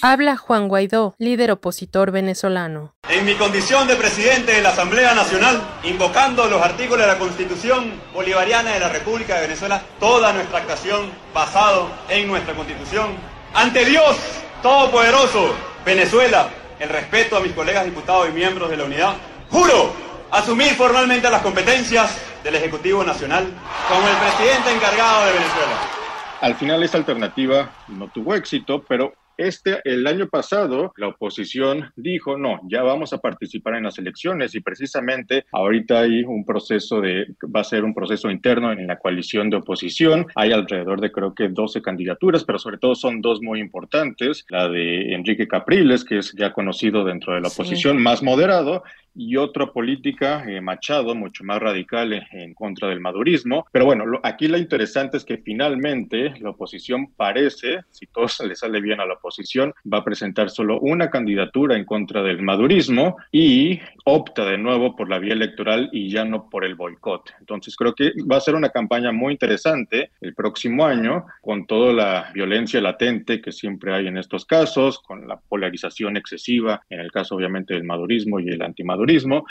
Habla 0.00 0.38
Juan 0.38 0.68
Guaidó, 0.68 1.14
líder 1.18 1.50
opositor 1.50 2.10
venezolano. 2.10 2.94
En 3.10 3.26
mi 3.26 3.34
condición 3.34 3.86
de 3.86 3.96
presidente 3.96 4.52
de 4.52 4.62
la 4.62 4.70
Asamblea 4.70 5.14
Nacional, 5.14 5.60
invocando 5.84 6.46
los 6.46 6.62
artículos 6.62 7.04
de 7.04 7.12
la 7.12 7.18
Constitución 7.18 7.92
Bolivariana 8.14 8.72
de 8.72 8.80
la 8.80 8.88
República 8.88 9.34
de 9.34 9.42
Venezuela, 9.42 9.82
toda 9.98 10.32
nuestra 10.32 10.60
actuación 10.60 11.10
basado 11.34 11.90
en 12.08 12.26
nuestra 12.26 12.54
Constitución, 12.54 13.08
ante 13.52 13.84
Dios 13.84 14.16
Todopoderoso, 14.62 15.54
Venezuela, 15.84 16.48
el 16.78 16.88
respeto 16.88 17.36
a 17.36 17.40
mis 17.40 17.52
colegas 17.52 17.84
diputados 17.84 18.30
y 18.30 18.32
miembros 18.32 18.70
de 18.70 18.78
la 18.78 18.84
unidad, 18.84 19.14
juro 19.50 19.92
asumir 20.30 20.70
formalmente 20.74 21.28
las 21.30 21.42
competencias 21.42 22.16
del 22.44 22.54
Ejecutivo 22.54 23.04
Nacional 23.04 23.46
como 23.88 24.08
el 24.08 24.16
presidente 24.16 24.74
encargado 24.74 25.26
de 25.26 25.32
Venezuela. 25.32 26.00
Al 26.40 26.54
final 26.54 26.82
esta 26.82 26.98
alternativa 26.98 27.70
no 27.88 28.08
tuvo 28.08 28.34
éxito, 28.34 28.82
pero 28.88 29.12
este, 29.40 29.80
el 29.84 30.06
año 30.06 30.28
pasado, 30.28 30.92
la 30.98 31.08
oposición 31.08 31.90
dijo, 31.96 32.36
no, 32.36 32.60
ya 32.68 32.82
vamos 32.82 33.14
a 33.14 33.18
participar 33.18 33.74
en 33.74 33.84
las 33.84 33.98
elecciones 33.98 34.54
y 34.54 34.60
precisamente 34.60 35.46
ahorita 35.50 36.00
hay 36.00 36.24
un 36.24 36.44
proceso 36.44 37.00
de, 37.00 37.26
va 37.44 37.60
a 37.60 37.64
ser 37.64 37.84
un 37.84 37.94
proceso 37.94 38.30
interno 38.30 38.70
en 38.70 38.86
la 38.86 38.98
coalición 38.98 39.48
de 39.48 39.56
oposición. 39.56 40.26
Hay 40.34 40.52
alrededor 40.52 41.00
de 41.00 41.10
creo 41.10 41.34
que 41.34 41.48
12 41.48 41.80
candidaturas, 41.80 42.44
pero 42.44 42.58
sobre 42.58 42.76
todo 42.76 42.94
son 42.94 43.22
dos 43.22 43.40
muy 43.40 43.60
importantes. 43.60 44.44
La 44.50 44.68
de 44.68 45.14
Enrique 45.14 45.48
Capriles, 45.48 46.04
que 46.04 46.18
es 46.18 46.34
ya 46.34 46.52
conocido 46.52 47.02
dentro 47.02 47.32
de 47.32 47.40
la 47.40 47.48
oposición, 47.48 47.96
más 47.96 48.22
moderado, 48.22 48.82
y 49.14 49.36
otra 49.36 49.72
política, 49.72 50.44
eh, 50.46 50.60
Machado, 50.60 51.14
mucho 51.14 51.44
más 51.44 51.60
radical 51.60 52.12
en 52.32 52.54
contra 52.54 52.88
del 52.88 53.00
madurismo. 53.00 53.66
Pero 53.72 53.84
bueno, 53.84 54.04
aquí 54.22 54.48
lo 54.48 54.58
interesante 54.58 55.16
es 55.16 55.24
que 55.24 55.38
finalmente 55.38 56.34
la 56.40 56.50
oposición 56.50 57.12
parece, 57.16 57.80
si 57.90 58.06
todo 58.06 58.26
le 58.46 58.54
sale 58.54 58.80
bien 58.80 59.00
a 59.00 59.06
la 59.06 59.14
oposición, 59.14 59.74
va 59.92 59.98
a 59.98 60.04
presentar 60.04 60.50
solo 60.50 60.78
una 60.80 61.10
candidatura 61.10 61.76
en 61.76 61.84
contra 61.84 62.22
del 62.22 62.42
madurismo 62.42 63.16
y 63.32 63.80
opta 64.04 64.44
de 64.44 64.58
nuevo 64.58 64.96
por 64.96 65.08
la 65.08 65.18
vía 65.18 65.34
electoral 65.34 65.88
y 65.92 66.10
ya 66.10 66.24
no 66.24 66.48
por 66.48 66.64
el 66.64 66.74
boicot. 66.74 67.32
Entonces 67.40 67.76
creo 67.76 67.94
que 67.94 68.12
va 68.30 68.36
a 68.36 68.40
ser 68.40 68.54
una 68.54 68.70
campaña 68.70 69.12
muy 69.12 69.32
interesante 69.32 70.10
el 70.20 70.34
próximo 70.34 70.86
año 70.86 71.26
con 71.40 71.66
toda 71.66 71.92
la 71.92 72.30
violencia 72.32 72.80
latente 72.80 73.40
que 73.40 73.52
siempre 73.52 73.94
hay 73.94 74.06
en 74.06 74.18
estos 74.18 74.44
casos, 74.44 75.00
con 75.00 75.26
la 75.26 75.38
polarización 75.38 76.16
excesiva, 76.16 76.82
en 76.88 77.00
el 77.00 77.10
caso 77.10 77.34
obviamente 77.34 77.74
del 77.74 77.84
madurismo 77.84 78.40
y 78.40 78.48
el 78.48 78.62
antimadurismo. 78.62 78.99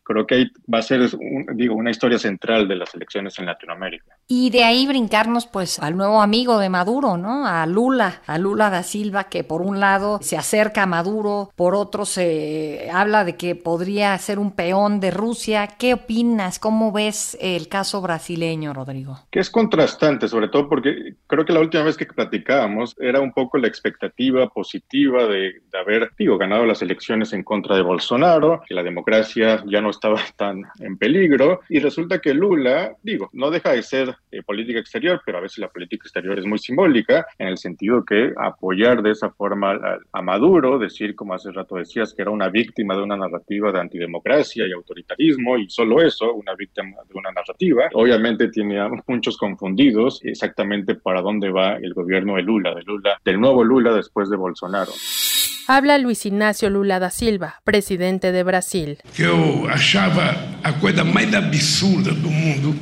Creo 0.04 0.26
que 0.26 0.36
ahí 0.36 0.52
va 0.72 0.80
a 0.80 0.84
ser, 0.84 1.10
digo, 1.54 1.76
una 1.76 1.92
historia 1.92 2.20
central 2.20 2.68
de 2.68 2.76
las 2.76 2.94
elecciones 2.94 3.38
en 3.40 3.46
Latinoamérica. 3.46 4.18
Y 4.28 4.50
de 4.52 4.64
ahí 4.64 4.86
brincarnos 4.86 5.48
pues 5.48 5.80
al 5.80 5.98
nuevo 5.98 6.22
amigo 6.22 6.60
de 6.60 6.70
Maduro, 6.70 7.18
¿no? 7.18 7.48
A 7.48 7.66
Lula, 7.66 8.22
a 8.28 8.38
Lula 8.38 8.70
da 8.70 8.84
Silva, 8.84 9.26
que 9.26 9.44
por 9.44 9.62
un 9.62 9.80
lado 9.80 10.20
se 10.22 10.38
acerca 10.38 10.84
a 10.84 10.86
Maduro, 10.86 11.52
por 11.56 11.74
otro 11.74 12.06
se 12.06 12.90
habla 12.94 13.24
de 13.24 13.36
que 13.36 13.56
podría 13.56 14.18
ser 14.18 14.38
un 14.38 14.52
peón 14.52 15.00
de 15.00 15.12
Rusia. 15.12 15.68
¿Qué 15.68 15.94
opinas? 15.94 16.60
¿Cómo 16.60 16.92
ves 16.92 17.38
el 17.42 17.68
caso 17.68 18.02
brasileño, 18.02 18.74
Rodrigo? 18.74 19.20
Que 19.32 19.40
es 19.40 19.50
contrastante, 19.50 20.28
sobre 20.28 20.50
todo 20.50 20.70
porque 20.70 21.16
creo 21.28 21.46
que 21.46 21.54
la 21.54 21.62
última 21.62 21.84
vez 21.84 21.98
que 21.98 22.06
platicábamos 22.06 22.96
era 23.00 23.22
un 23.22 23.32
poco 23.32 23.58
la 23.58 23.68
expectativa 23.68 24.48
positiva 24.50 25.26
de, 25.26 25.62
de 25.72 25.80
haber, 25.80 26.12
digo, 26.18 26.38
ganado 26.38 26.66
las 26.66 26.82
elecciones 26.82 27.34
en 27.34 27.44
contra 27.44 27.76
de 27.76 27.82
Bolsonaro, 27.82 28.62
que 28.68 28.74
la 28.74 28.84
democracia 28.84 29.39
ya 29.40 29.82
no 29.82 29.90
estaba 29.90 30.20
tan 30.36 30.64
en 30.80 30.98
peligro, 30.98 31.62
y 31.70 31.80
resulta 31.80 32.20
que 32.20 32.34
Lula, 32.34 32.96
digo, 33.04 33.30
no 33.34 33.50
deja 33.50 33.72
de 33.72 33.84
ser 33.84 34.16
eh, 34.32 34.42
política 34.44 34.80
exterior, 34.80 35.22
pero 35.26 35.38
a 35.38 35.42
veces 35.42 35.60
la 35.60 35.70
política 35.70 36.04
exterior 36.04 36.38
es 36.38 36.46
muy 36.46 36.60
simbólica, 36.60 37.26
en 37.38 37.48
el 37.48 37.58
sentido 37.58 38.04
que 38.04 38.34
apoyar 38.38 39.02
de 39.02 39.12
esa 39.12 39.30
forma 39.30 39.80
a, 40.12 40.22
Maduro, 40.22 40.78
decir, 40.78 41.16
como 41.16 41.34
hace 41.34 41.52
rato 41.52 41.76
decías, 41.76 42.14
que 42.14 42.22
era 42.22 42.32
una 42.32 42.50
víctima 42.50 42.96
de 42.96 43.02
una 43.02 43.18
narrativa 43.18 43.72
de 43.72 43.80
antidemocracia 43.80 44.68
y 44.68 44.72
autoritarismo, 44.72 45.58
y 45.58 45.70
solo 45.70 46.02
eso, 46.02 46.34
una 46.34 46.54
víctima 46.56 46.98
de 47.08 47.18
una 47.18 47.32
narrativa, 47.32 47.90
obviamente 47.94 48.50
tiene 48.50 48.80
muchos 49.08 49.38
confundidos 49.38 50.22
exactamente 50.24 50.96
para 50.96 51.22
dónde 51.22 51.50
va 51.50 51.76
el 51.76 51.94
gobierno 51.94 52.36
de 52.36 52.44
Lula, 52.44 52.76
de 52.76 52.84
Lula, 52.84 53.20
del 53.24 53.40
nuevo 53.40 53.64
Lula 53.64 53.94
después 53.94 54.30
de 54.30 54.38
Bolsonaro. 54.38 54.92
Habla 55.72 55.98
Luis 55.98 56.26
Ignacio 56.26 56.68
Lula 56.68 57.00
da 57.00 57.12
Silva, 57.12 57.54
presidente 57.64 58.32
de 58.32 58.44
Brasil. 58.44 58.98
Que 59.14 59.22
eu 59.22 59.70
achava 59.70 60.36
a 60.64 60.74
coisa 60.74 61.04
mais 61.04 61.32
absurda 61.32 62.12
do 62.12 62.28
mundo 62.28 62.76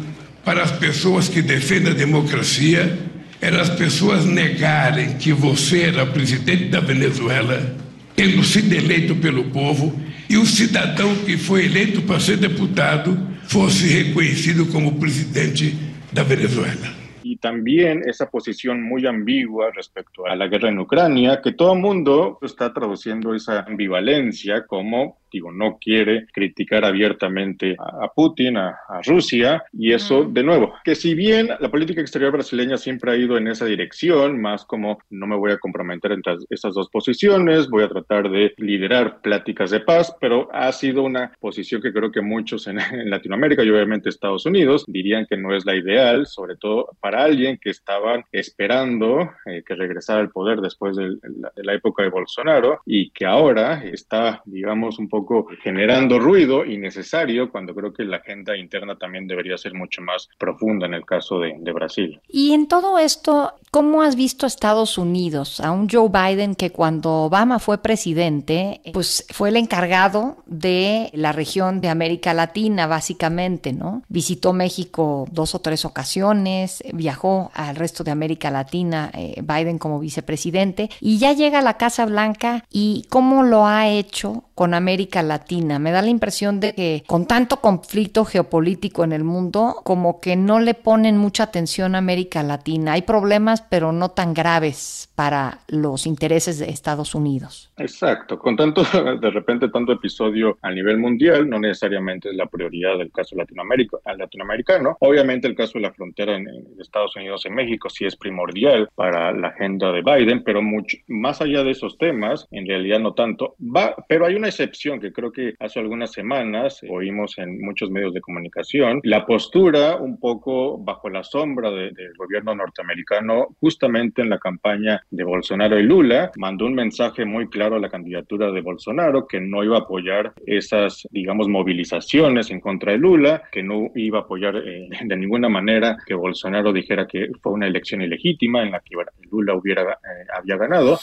para 0.45 0.63
as 0.63 0.71
pessoas 0.71 1.27
que 1.27 1.41
defendem 1.41 1.91
a 1.91 1.95
democracia 1.95 2.97
era 3.41 3.61
as 3.61 3.69
pessoas 3.71 4.23
negarem 4.23 5.17
que 5.17 5.33
você 5.33 5.81
era 5.81 6.05
presidente 6.05 6.69
da 6.69 6.79
Venezuela, 6.79 7.75
tendo 8.15 8.41
sido 8.45 8.71
eleito 8.71 9.17
pelo 9.17 9.43
povo, 9.51 9.93
e 10.29 10.37
o 10.37 10.45
cidadão 10.45 11.13
que 11.25 11.37
foi 11.37 11.65
eleito 11.65 12.01
para 12.03 12.21
ser 12.21 12.37
deputado 12.37 13.19
fosse 13.49 13.85
reconhecido 13.85 14.65
como 14.67 14.97
presidente 14.97 15.75
da 16.13 16.23
Venezuela. 16.23 16.96
También 17.39 18.03
esa 18.07 18.29
posición 18.29 18.83
muy 18.83 19.05
ambigua 19.05 19.71
respecto 19.71 20.25
a 20.25 20.35
la 20.35 20.47
guerra 20.47 20.69
en 20.69 20.79
Ucrania, 20.79 21.41
que 21.41 21.53
todo 21.53 21.73
el 21.73 21.79
mundo 21.79 22.39
está 22.41 22.73
traduciendo 22.73 23.33
esa 23.33 23.61
ambivalencia 23.61 24.65
como 24.65 25.19
digo, 25.31 25.51
no 25.51 25.77
quiere 25.79 26.27
criticar 26.33 26.85
abiertamente 26.85 27.75
a, 27.79 28.11
Putin, 28.13 28.57
a, 28.57 28.77
Rusia, 29.05 29.63
y 29.73 29.91
eso, 29.93 30.23
de 30.23 30.43
nuevo, 30.43 30.73
que 30.83 30.95
si 30.95 31.13
bien 31.13 31.49
la 31.59 31.69
política 31.69 32.01
exterior 32.01 32.31
brasileña 32.31 32.77
siempre 32.77 33.11
ha 33.11 33.15
ido 33.15 33.37
en 33.37 33.47
esa 33.47 33.65
dirección, 33.65 34.41
más 34.41 34.65
como 34.65 34.99
no 35.09 35.27
me 35.27 35.35
voy 35.35 35.51
a 35.51 35.57
comprometer 35.57 36.11
entre 36.11 36.35
esas 36.49 36.73
dos 36.73 36.89
posiciones, 36.89 37.69
voy 37.69 37.83
a 37.83 37.89
tratar 37.89 38.29
de 38.29 38.53
liderar 38.57 39.21
pláticas 39.21 39.71
de 39.71 39.79
paz, 39.79 40.15
pero 40.19 40.49
ha 40.51 40.71
sido 40.71 41.03
una 41.03 41.31
posición 41.39 41.81
que 41.81 41.93
creo 41.93 42.11
que 42.11 42.21
muchos 42.21 42.67
en, 42.67 42.77
Latinoamérica 43.09 43.63
y 43.63 43.69
obviamente 43.69 44.09
Estados 44.09 44.45
Unidos 44.45 44.83
dirían 44.87 45.25
que 45.29 45.37
no 45.37 45.55
es 45.55 45.65
la 45.65 45.75
ideal, 45.75 46.25
sobre 46.25 46.55
todo 46.55 46.89
para 46.99 47.23
alguien 47.23 47.57
que 47.61 47.69
estaban 47.69 48.23
esperando 48.31 49.31
eh, 49.45 49.63
que 49.65 49.75
regresara 49.75 50.19
al 50.19 50.29
poder 50.29 50.61
después 50.61 50.95
de 50.95 51.17
la 51.55 51.73
época 51.73 52.03
de 52.03 52.09
Bolsonaro 52.09 52.81
y 52.85 53.11
que 53.11 53.25
ahora 53.25 53.83
está, 53.83 54.41
digamos, 54.45 54.99
un 54.99 55.09
poco 55.09 55.16
generando 55.61 56.19
ruido 56.19 56.65
innecesario 56.65 57.51
cuando 57.51 57.73
creo 57.73 57.93
que 57.93 58.03
la 58.03 58.17
agenda 58.17 58.55
interna 58.57 58.97
también 58.97 59.27
debería 59.27 59.57
ser 59.57 59.73
mucho 59.73 60.01
más 60.01 60.29
profunda 60.37 60.85
en 60.85 60.93
el 60.93 61.05
caso 61.05 61.39
de, 61.39 61.57
Brasil. 61.77 62.19
Y 62.27 62.53
en 62.53 62.67
todo 62.67 62.97
esto, 62.97 63.53
¿cómo 63.71 64.01
has 64.01 64.15
visto 64.15 64.47
Estados 64.47 64.97
Unidos? 64.97 65.59
A 65.59 65.71
un 65.71 65.89
Joe 65.89 66.09
Biden 66.09 66.55
que 66.55 66.71
cuando 66.71 67.25
Obama 67.25 67.59
fue 67.59 67.77
presidente, 67.79 68.81
pues 68.93 69.27
fue 69.29 69.49
el 69.49 69.57
encargado 69.57 70.37
de 70.45 71.09
la 71.13 71.33
región 71.33 71.81
de 71.81 71.89
América 71.89 72.33
Latina, 72.33 72.87
básicamente, 72.87 73.73
¿no? 73.73 74.01
Visitó 74.07 74.53
México 74.53 75.27
dos 75.31 75.55
o 75.55 75.59
tres 75.59 75.85
ocasiones, 75.85 76.83
viajó 76.93 77.51
al 77.53 77.75
resto 77.75 78.03
de 78.03 78.11
América 78.11 78.49
Latina, 78.49 79.11
eh, 79.13 79.41
Biden 79.43 79.77
como 79.77 79.99
vicepresidente, 79.99 80.89
y 81.01 81.17
ya 81.17 81.33
llega 81.33 81.59
a 81.59 81.63
la 81.63 81.77
Casa 81.77 82.05
Blanca 82.05 82.63
y 82.71 83.05
cómo 83.09 83.43
lo 83.43 83.65
ha 83.65 83.87
hecho 83.87 84.46
con 84.57 84.73
América 84.73 85.21
Latina. 85.21 85.77
Me 85.77 85.91
da 85.91 86.01
la 86.01 86.09
impresión 86.09 86.59
de 86.59 86.73
que 86.73 87.03
con 87.05 87.27
tanto 87.27 87.57
conflicto 87.57 88.25
geopolítico 88.25 89.03
en 89.03 89.11
el 89.11 89.23
mundo, 89.23 89.75
como 89.83 90.19
que 90.19 90.35
no 90.35 90.59
le 90.59 90.73
ponen 90.73 91.15
mucha 91.15 91.43
atención 91.43 91.93
a 91.93 91.99
América 91.99 92.41
Latina. 92.41 92.93
Hay 92.93 93.03
problemas, 93.03 93.61
pero 93.61 93.91
no 93.91 94.09
tan 94.09 94.33
graves 94.33 95.11
para 95.13 95.59
los 95.67 96.07
intereses 96.07 96.57
de 96.57 96.71
Estados 96.71 97.13
Unidos. 97.13 97.71
Exacto. 97.77 98.39
Con 98.39 98.55
tanto, 98.55 98.81
de 99.21 99.29
repente, 99.29 99.69
tanto 99.69 99.91
episodio 99.91 100.57
a 100.63 100.71
nivel 100.71 100.97
mundial, 100.97 101.47
no 101.47 101.59
necesariamente 101.59 102.29
es 102.29 102.35
la 102.35 102.47
prioridad 102.47 102.97
del 102.97 103.11
caso 103.11 103.35
Latinoamérica, 103.35 103.97
latinoamericano. 104.17 104.97
Obviamente, 105.01 105.47
el 105.47 105.53
caso 105.53 105.73
de 105.75 105.81
la 105.81 105.93
frontera 105.93 106.35
en, 106.35 106.47
Estados 106.79 107.15
Unidos 107.15 107.45
y 107.45 107.51
México 107.51 107.89
sí 107.89 108.05
es 108.05 108.15
primordial 108.15 108.89
para 108.95 109.31
la 109.33 109.49
agenda 109.49 109.91
de 109.91 110.01
Biden, 110.01 110.43
pero 110.43 110.63
mucho 110.63 110.97
más 111.07 111.41
allá 111.41 111.63
de 111.63 111.71
esos 111.71 111.97
temas, 111.97 112.47
en 112.49 112.65
realidad 112.65 112.99
no 112.99 113.13
tanto. 113.13 113.55
Va, 113.59 113.93
pero 114.07 114.25
hay 114.25 114.35
una 114.35 114.46
excepción 114.49 114.99
que 114.99 115.11
creo 115.11 115.31
que 115.31 115.53
hace 115.59 115.79
algunas 115.79 116.11
semanas 116.11 116.81
oímos 116.89 117.37
en 117.37 117.59
muchos 117.61 117.89
medios 117.89 118.13
de 118.13 118.21
comunicación, 118.21 118.99
la 119.03 119.25
postura 119.25 119.97
un 119.97 120.19
poco 120.19 120.77
bajo 120.77 121.09
la 121.09 121.23
sombra 121.23 121.71
del 121.71 122.13
gobierno 122.17 122.55
norteamericano, 122.55 123.47
justamente 123.59 124.21
en 124.21 124.29
la 124.29 124.39
campaña 124.39 125.01
de 125.09 125.23
Bolsonaro 125.23 125.79
y 125.79 125.83
Lula, 125.83 126.31
mandó 126.37 126.65
un 126.65 126.75
mensaje 126.75 127.25
muy 127.25 127.49
claro 127.49 127.75
a 127.75 127.79
la 127.79 127.89
candidatura 127.89 128.51
de 128.51 128.61
Bolsonaro 128.61 129.27
que 129.27 129.39
no 129.39 129.63
iba 129.63 129.77
a 129.77 129.81
apoyar 129.81 130.33
esas, 130.45 131.07
digamos, 131.11 131.47
movilizaciones 131.47 132.51
en 132.51 132.59
contra 132.59 132.91
de 132.91 132.97
Lula, 132.97 133.43
que 133.51 133.63
no 133.63 133.91
iba 133.95 134.19
a 134.19 134.21
apoyar 134.21 134.57
eh, 134.57 134.89
de 135.03 135.17
ninguna 135.17 135.49
manera 135.49 135.97
que 136.05 136.13
Bolsonaro 136.13 136.73
dijera 136.73 137.07
que 137.07 137.29
fue 137.41 137.53
una 137.53 137.67
elección 137.67 138.01
ilegítima 138.01 138.63
en 138.63 138.71
la 138.71 138.79
que 138.79 138.95
Lula 139.29 139.55
hubiera, 139.55 139.83
eh, 139.83 140.27
había 140.35 140.57
ganado. 140.57 140.99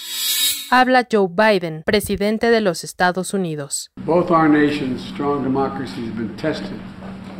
Habla 0.76 1.06
Joe 1.08 1.28
Biden, 1.28 1.84
presidente 1.86 2.50
de 2.50 2.60
los 2.60 2.82
Estados 2.82 3.32
Unidos. 3.32 3.90
Both 4.04 4.32
our 4.32 4.48
nations' 4.48 5.04
strong 5.04 5.44
democracies 5.44 6.06
have 6.08 6.16
been 6.16 6.36
tested 6.36 6.80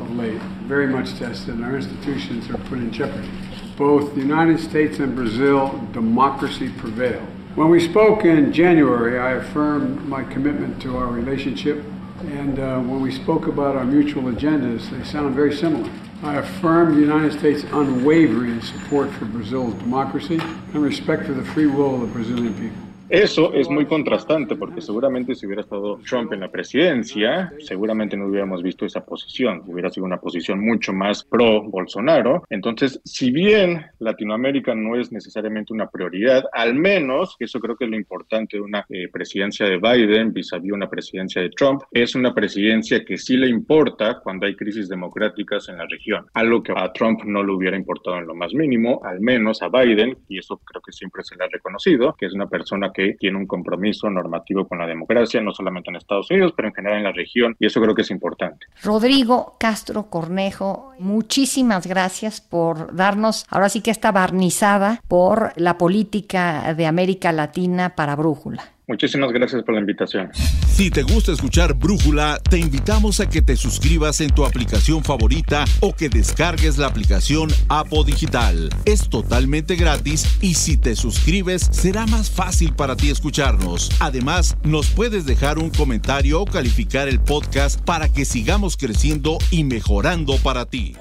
of 0.00 0.14
late, 0.14 0.40
very 0.68 0.86
much 0.86 1.18
tested, 1.18 1.56
and 1.56 1.64
our 1.64 1.74
institutions 1.74 2.48
are 2.48 2.58
put 2.68 2.78
in 2.78 2.92
jeopardy. 2.92 3.28
Both 3.76 4.14
the 4.14 4.20
United 4.20 4.60
States 4.60 5.00
and 5.00 5.16
Brazil, 5.16 5.84
democracy 5.92 6.68
prevailed. 6.78 7.26
When 7.56 7.70
we 7.70 7.80
spoke 7.80 8.24
in 8.24 8.52
January, 8.52 9.18
I 9.18 9.32
affirmed 9.32 10.08
my 10.08 10.22
commitment 10.22 10.80
to 10.82 10.96
our 10.96 11.08
relationship, 11.08 11.82
and 12.20 12.60
uh, 12.60 12.78
when 12.82 13.00
we 13.00 13.10
spoke 13.10 13.48
about 13.48 13.74
our 13.74 13.84
mutual 13.84 14.30
agendas, 14.30 14.90
they 14.90 15.02
sound 15.02 15.34
very 15.34 15.52
similar. 15.52 15.90
I 16.22 16.36
affirmed 16.36 16.96
the 16.96 17.00
United 17.00 17.36
States' 17.36 17.64
unwavering 17.72 18.60
support 18.62 19.10
for 19.10 19.24
Brazil's 19.24 19.74
democracy 19.74 20.38
and 20.38 20.76
respect 20.76 21.26
for 21.26 21.32
the 21.32 21.44
free 21.44 21.66
will 21.66 21.96
of 21.96 22.00
the 22.02 22.06
Brazilian 22.06 22.54
people. 22.54 22.83
Eso 23.10 23.52
es 23.52 23.68
muy 23.68 23.84
contrastante 23.84 24.56
porque 24.56 24.80
seguramente 24.80 25.34
si 25.34 25.46
hubiera 25.46 25.60
estado 25.60 25.98
Trump 26.08 26.32
en 26.32 26.40
la 26.40 26.50
presidencia, 26.50 27.52
seguramente 27.58 28.16
no 28.16 28.26
hubiéramos 28.26 28.62
visto 28.62 28.86
esa 28.86 29.04
posición, 29.04 29.62
hubiera 29.66 29.90
sido 29.90 30.06
una 30.06 30.16
posición 30.18 30.60
mucho 30.60 30.92
más 30.92 31.22
pro 31.22 31.62
Bolsonaro. 31.62 32.44
Entonces, 32.48 33.00
si 33.04 33.30
bien 33.30 33.84
Latinoamérica 33.98 34.74
no 34.74 34.96
es 34.96 35.12
necesariamente 35.12 35.74
una 35.74 35.88
prioridad, 35.90 36.44
al 36.52 36.74
menos, 36.74 37.36
eso 37.38 37.60
creo 37.60 37.76
que 37.76 37.84
es 37.84 37.90
lo 37.90 37.96
importante 37.96 38.56
de 38.56 38.62
una 38.62 38.86
eh, 38.88 39.08
presidencia 39.12 39.66
de 39.66 39.76
Biden 39.76 40.32
vis 40.32 40.52
a 40.54 40.58
vis 40.58 40.72
una 40.72 40.88
presidencia 40.88 41.42
de 41.42 41.50
Trump, 41.50 41.82
es 41.92 42.14
una 42.14 42.34
presidencia 42.34 43.04
que 43.04 43.18
sí 43.18 43.36
le 43.36 43.48
importa 43.48 44.20
cuando 44.20 44.46
hay 44.46 44.56
crisis 44.56 44.88
democráticas 44.88 45.68
en 45.68 45.76
la 45.76 45.86
región, 45.86 46.26
algo 46.32 46.62
que 46.62 46.72
a 46.74 46.90
Trump 46.92 47.22
no 47.24 47.42
le 47.42 47.52
hubiera 47.52 47.76
importado 47.76 48.18
en 48.18 48.26
lo 48.26 48.34
más 48.34 48.54
mínimo, 48.54 49.00
al 49.04 49.20
menos 49.20 49.60
a 49.62 49.68
Biden, 49.68 50.16
y 50.28 50.38
eso 50.38 50.56
creo 50.64 50.80
que 50.80 50.92
siempre 50.92 51.22
se 51.22 51.36
le 51.36 51.44
ha 51.44 51.48
reconocido, 51.48 52.14
que 52.18 52.26
es 52.26 52.32
una 52.32 52.48
persona 52.48 52.92
que 52.94 53.14
tiene 53.18 53.36
un 53.36 53.46
compromiso 53.46 54.08
normativo 54.08 54.66
con 54.66 54.78
la 54.78 54.86
democracia, 54.86 55.40
no 55.40 55.52
solamente 55.52 55.90
en 55.90 55.96
Estados 55.96 56.30
Unidos, 56.30 56.52
pero 56.56 56.68
en 56.68 56.74
general 56.74 56.98
en 56.98 57.04
la 57.04 57.12
región, 57.12 57.54
y 57.58 57.66
eso 57.66 57.80
creo 57.80 57.94
que 57.94 58.02
es 58.02 58.10
importante. 58.10 58.66
Rodrigo 58.82 59.56
Castro 59.58 60.04
Cornejo, 60.04 60.92
muchísimas 60.98 61.86
gracias 61.86 62.40
por 62.40 62.94
darnos 62.94 63.44
ahora 63.50 63.68
sí 63.68 63.82
que 63.82 63.90
esta 63.90 64.12
barnizada 64.12 65.02
por 65.08 65.52
la 65.56 65.76
política 65.76 66.72
de 66.74 66.86
América 66.86 67.32
Latina 67.32 67.94
para 67.96 68.16
Brújula. 68.16 68.73
Muchísimas 68.86 69.32
gracias 69.32 69.62
por 69.62 69.74
la 69.74 69.80
invitación. 69.80 70.30
Si 70.68 70.90
te 70.90 71.02
gusta 71.02 71.32
escuchar 71.32 71.72
Brújula, 71.72 72.38
te 72.50 72.58
invitamos 72.58 73.18
a 73.20 73.28
que 73.28 73.40
te 73.40 73.56
suscribas 73.56 74.20
en 74.20 74.30
tu 74.30 74.44
aplicación 74.44 75.02
favorita 75.02 75.64
o 75.80 75.94
que 75.94 76.10
descargues 76.10 76.76
la 76.76 76.88
aplicación 76.88 77.48
Apo 77.68 78.04
Digital. 78.04 78.68
Es 78.84 79.08
totalmente 79.08 79.76
gratis 79.76 80.36
y 80.42 80.54
si 80.54 80.76
te 80.76 80.96
suscribes 80.96 81.62
será 81.70 82.06
más 82.06 82.30
fácil 82.30 82.74
para 82.74 82.94
ti 82.94 83.08
escucharnos. 83.08 83.90
Además, 84.00 84.56
nos 84.64 84.90
puedes 84.90 85.24
dejar 85.24 85.58
un 85.58 85.70
comentario 85.70 86.42
o 86.42 86.44
calificar 86.44 87.08
el 87.08 87.20
podcast 87.20 87.80
para 87.80 88.10
que 88.10 88.26
sigamos 88.26 88.76
creciendo 88.76 89.38
y 89.50 89.64
mejorando 89.64 90.36
para 90.38 90.66
ti. 90.66 90.94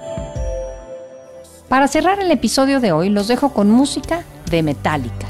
Para 1.68 1.88
cerrar 1.88 2.18
el 2.20 2.30
episodio 2.30 2.80
de 2.80 2.92
hoy, 2.92 3.10
los 3.10 3.28
dejo 3.28 3.52
con 3.52 3.70
música 3.70 4.24
de 4.50 4.62
Metallica. 4.62 5.26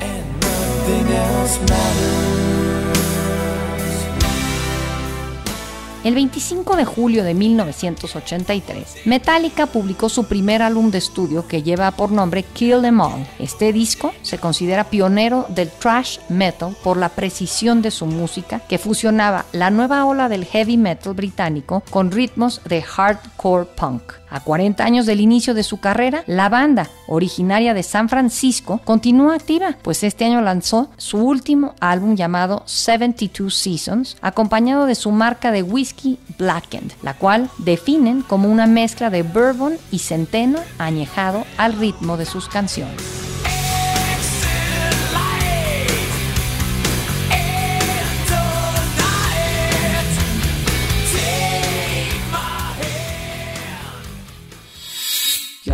El 6.05 6.15
25 6.15 6.77
de 6.77 6.85
julio 6.85 7.25
de 7.25 7.33
1983, 7.33 9.07
Metallica 9.07 9.65
publicó 9.65 10.11
su 10.11 10.25
primer 10.25 10.61
álbum 10.61 10.91
de 10.91 10.99
estudio 10.99 11.49
que 11.49 11.63
lleva 11.63 11.91
por 11.93 12.13
nombre 12.13 12.43
Kill 12.43 12.83
Them 12.83 13.01
All. 13.01 13.27
Este 13.39 13.73
disco 13.73 14.13
se 14.21 14.37
considera 14.37 14.85
pionero 14.85 15.47
del 15.49 15.71
thrash 15.71 16.19
metal 16.29 16.77
por 16.85 16.99
la 16.99 17.09
precisión 17.09 17.81
de 17.81 17.91
su 17.91 18.05
música 18.05 18.61
que 18.61 18.77
fusionaba 18.77 19.47
la 19.53 19.71
nueva 19.71 20.05
ola 20.05 20.29
del 20.29 20.45
heavy 20.45 20.77
metal 20.77 21.15
británico 21.15 21.83
con 21.89 22.13
ritmos 22.13 22.61
de 22.69 22.83
hardcore 22.83 23.65
punk. 23.75 24.24
A 24.31 24.41
40 24.41 24.85
años 24.85 25.07
del 25.07 25.21
inicio 25.21 25.55
de 25.55 25.63
su 25.63 25.79
carrera, 25.79 26.25
la 26.27 26.49
banda, 26.49 26.89
originaria 27.07 27.75
de 27.75 27.83
San 27.83 28.09
Francisco, 28.09 28.81
continúa 28.85 29.35
activa, 29.35 29.77
pues 29.83 30.03
este 30.03 30.25
año 30.25 30.41
lanzó 30.41 30.91
su 30.97 31.19
último 31.19 31.75
álbum 31.81 32.17
llamado 32.17 32.63
72 32.67 33.55
Seasons, 33.55 34.17
acompañado 34.21 34.87
de 34.87 34.95
su 34.95 35.11
marca 35.11 35.53
de 35.53 35.63
whisky 35.63 36.19
Blackened, 36.39 36.93
la 37.03 37.15
cual 37.15 37.51
definen 37.59 38.23
como 38.23 38.49
una 38.49 38.67
mezcla 38.67 39.11
de 39.11 39.23
bourbon 39.23 39.77
y 39.91 39.99
centeno 39.99 40.59
añejado 40.79 41.45
al 41.57 41.75
ritmo 41.75 42.17
de 42.17 42.27
sus 42.27 42.49
canciones. 42.49 43.14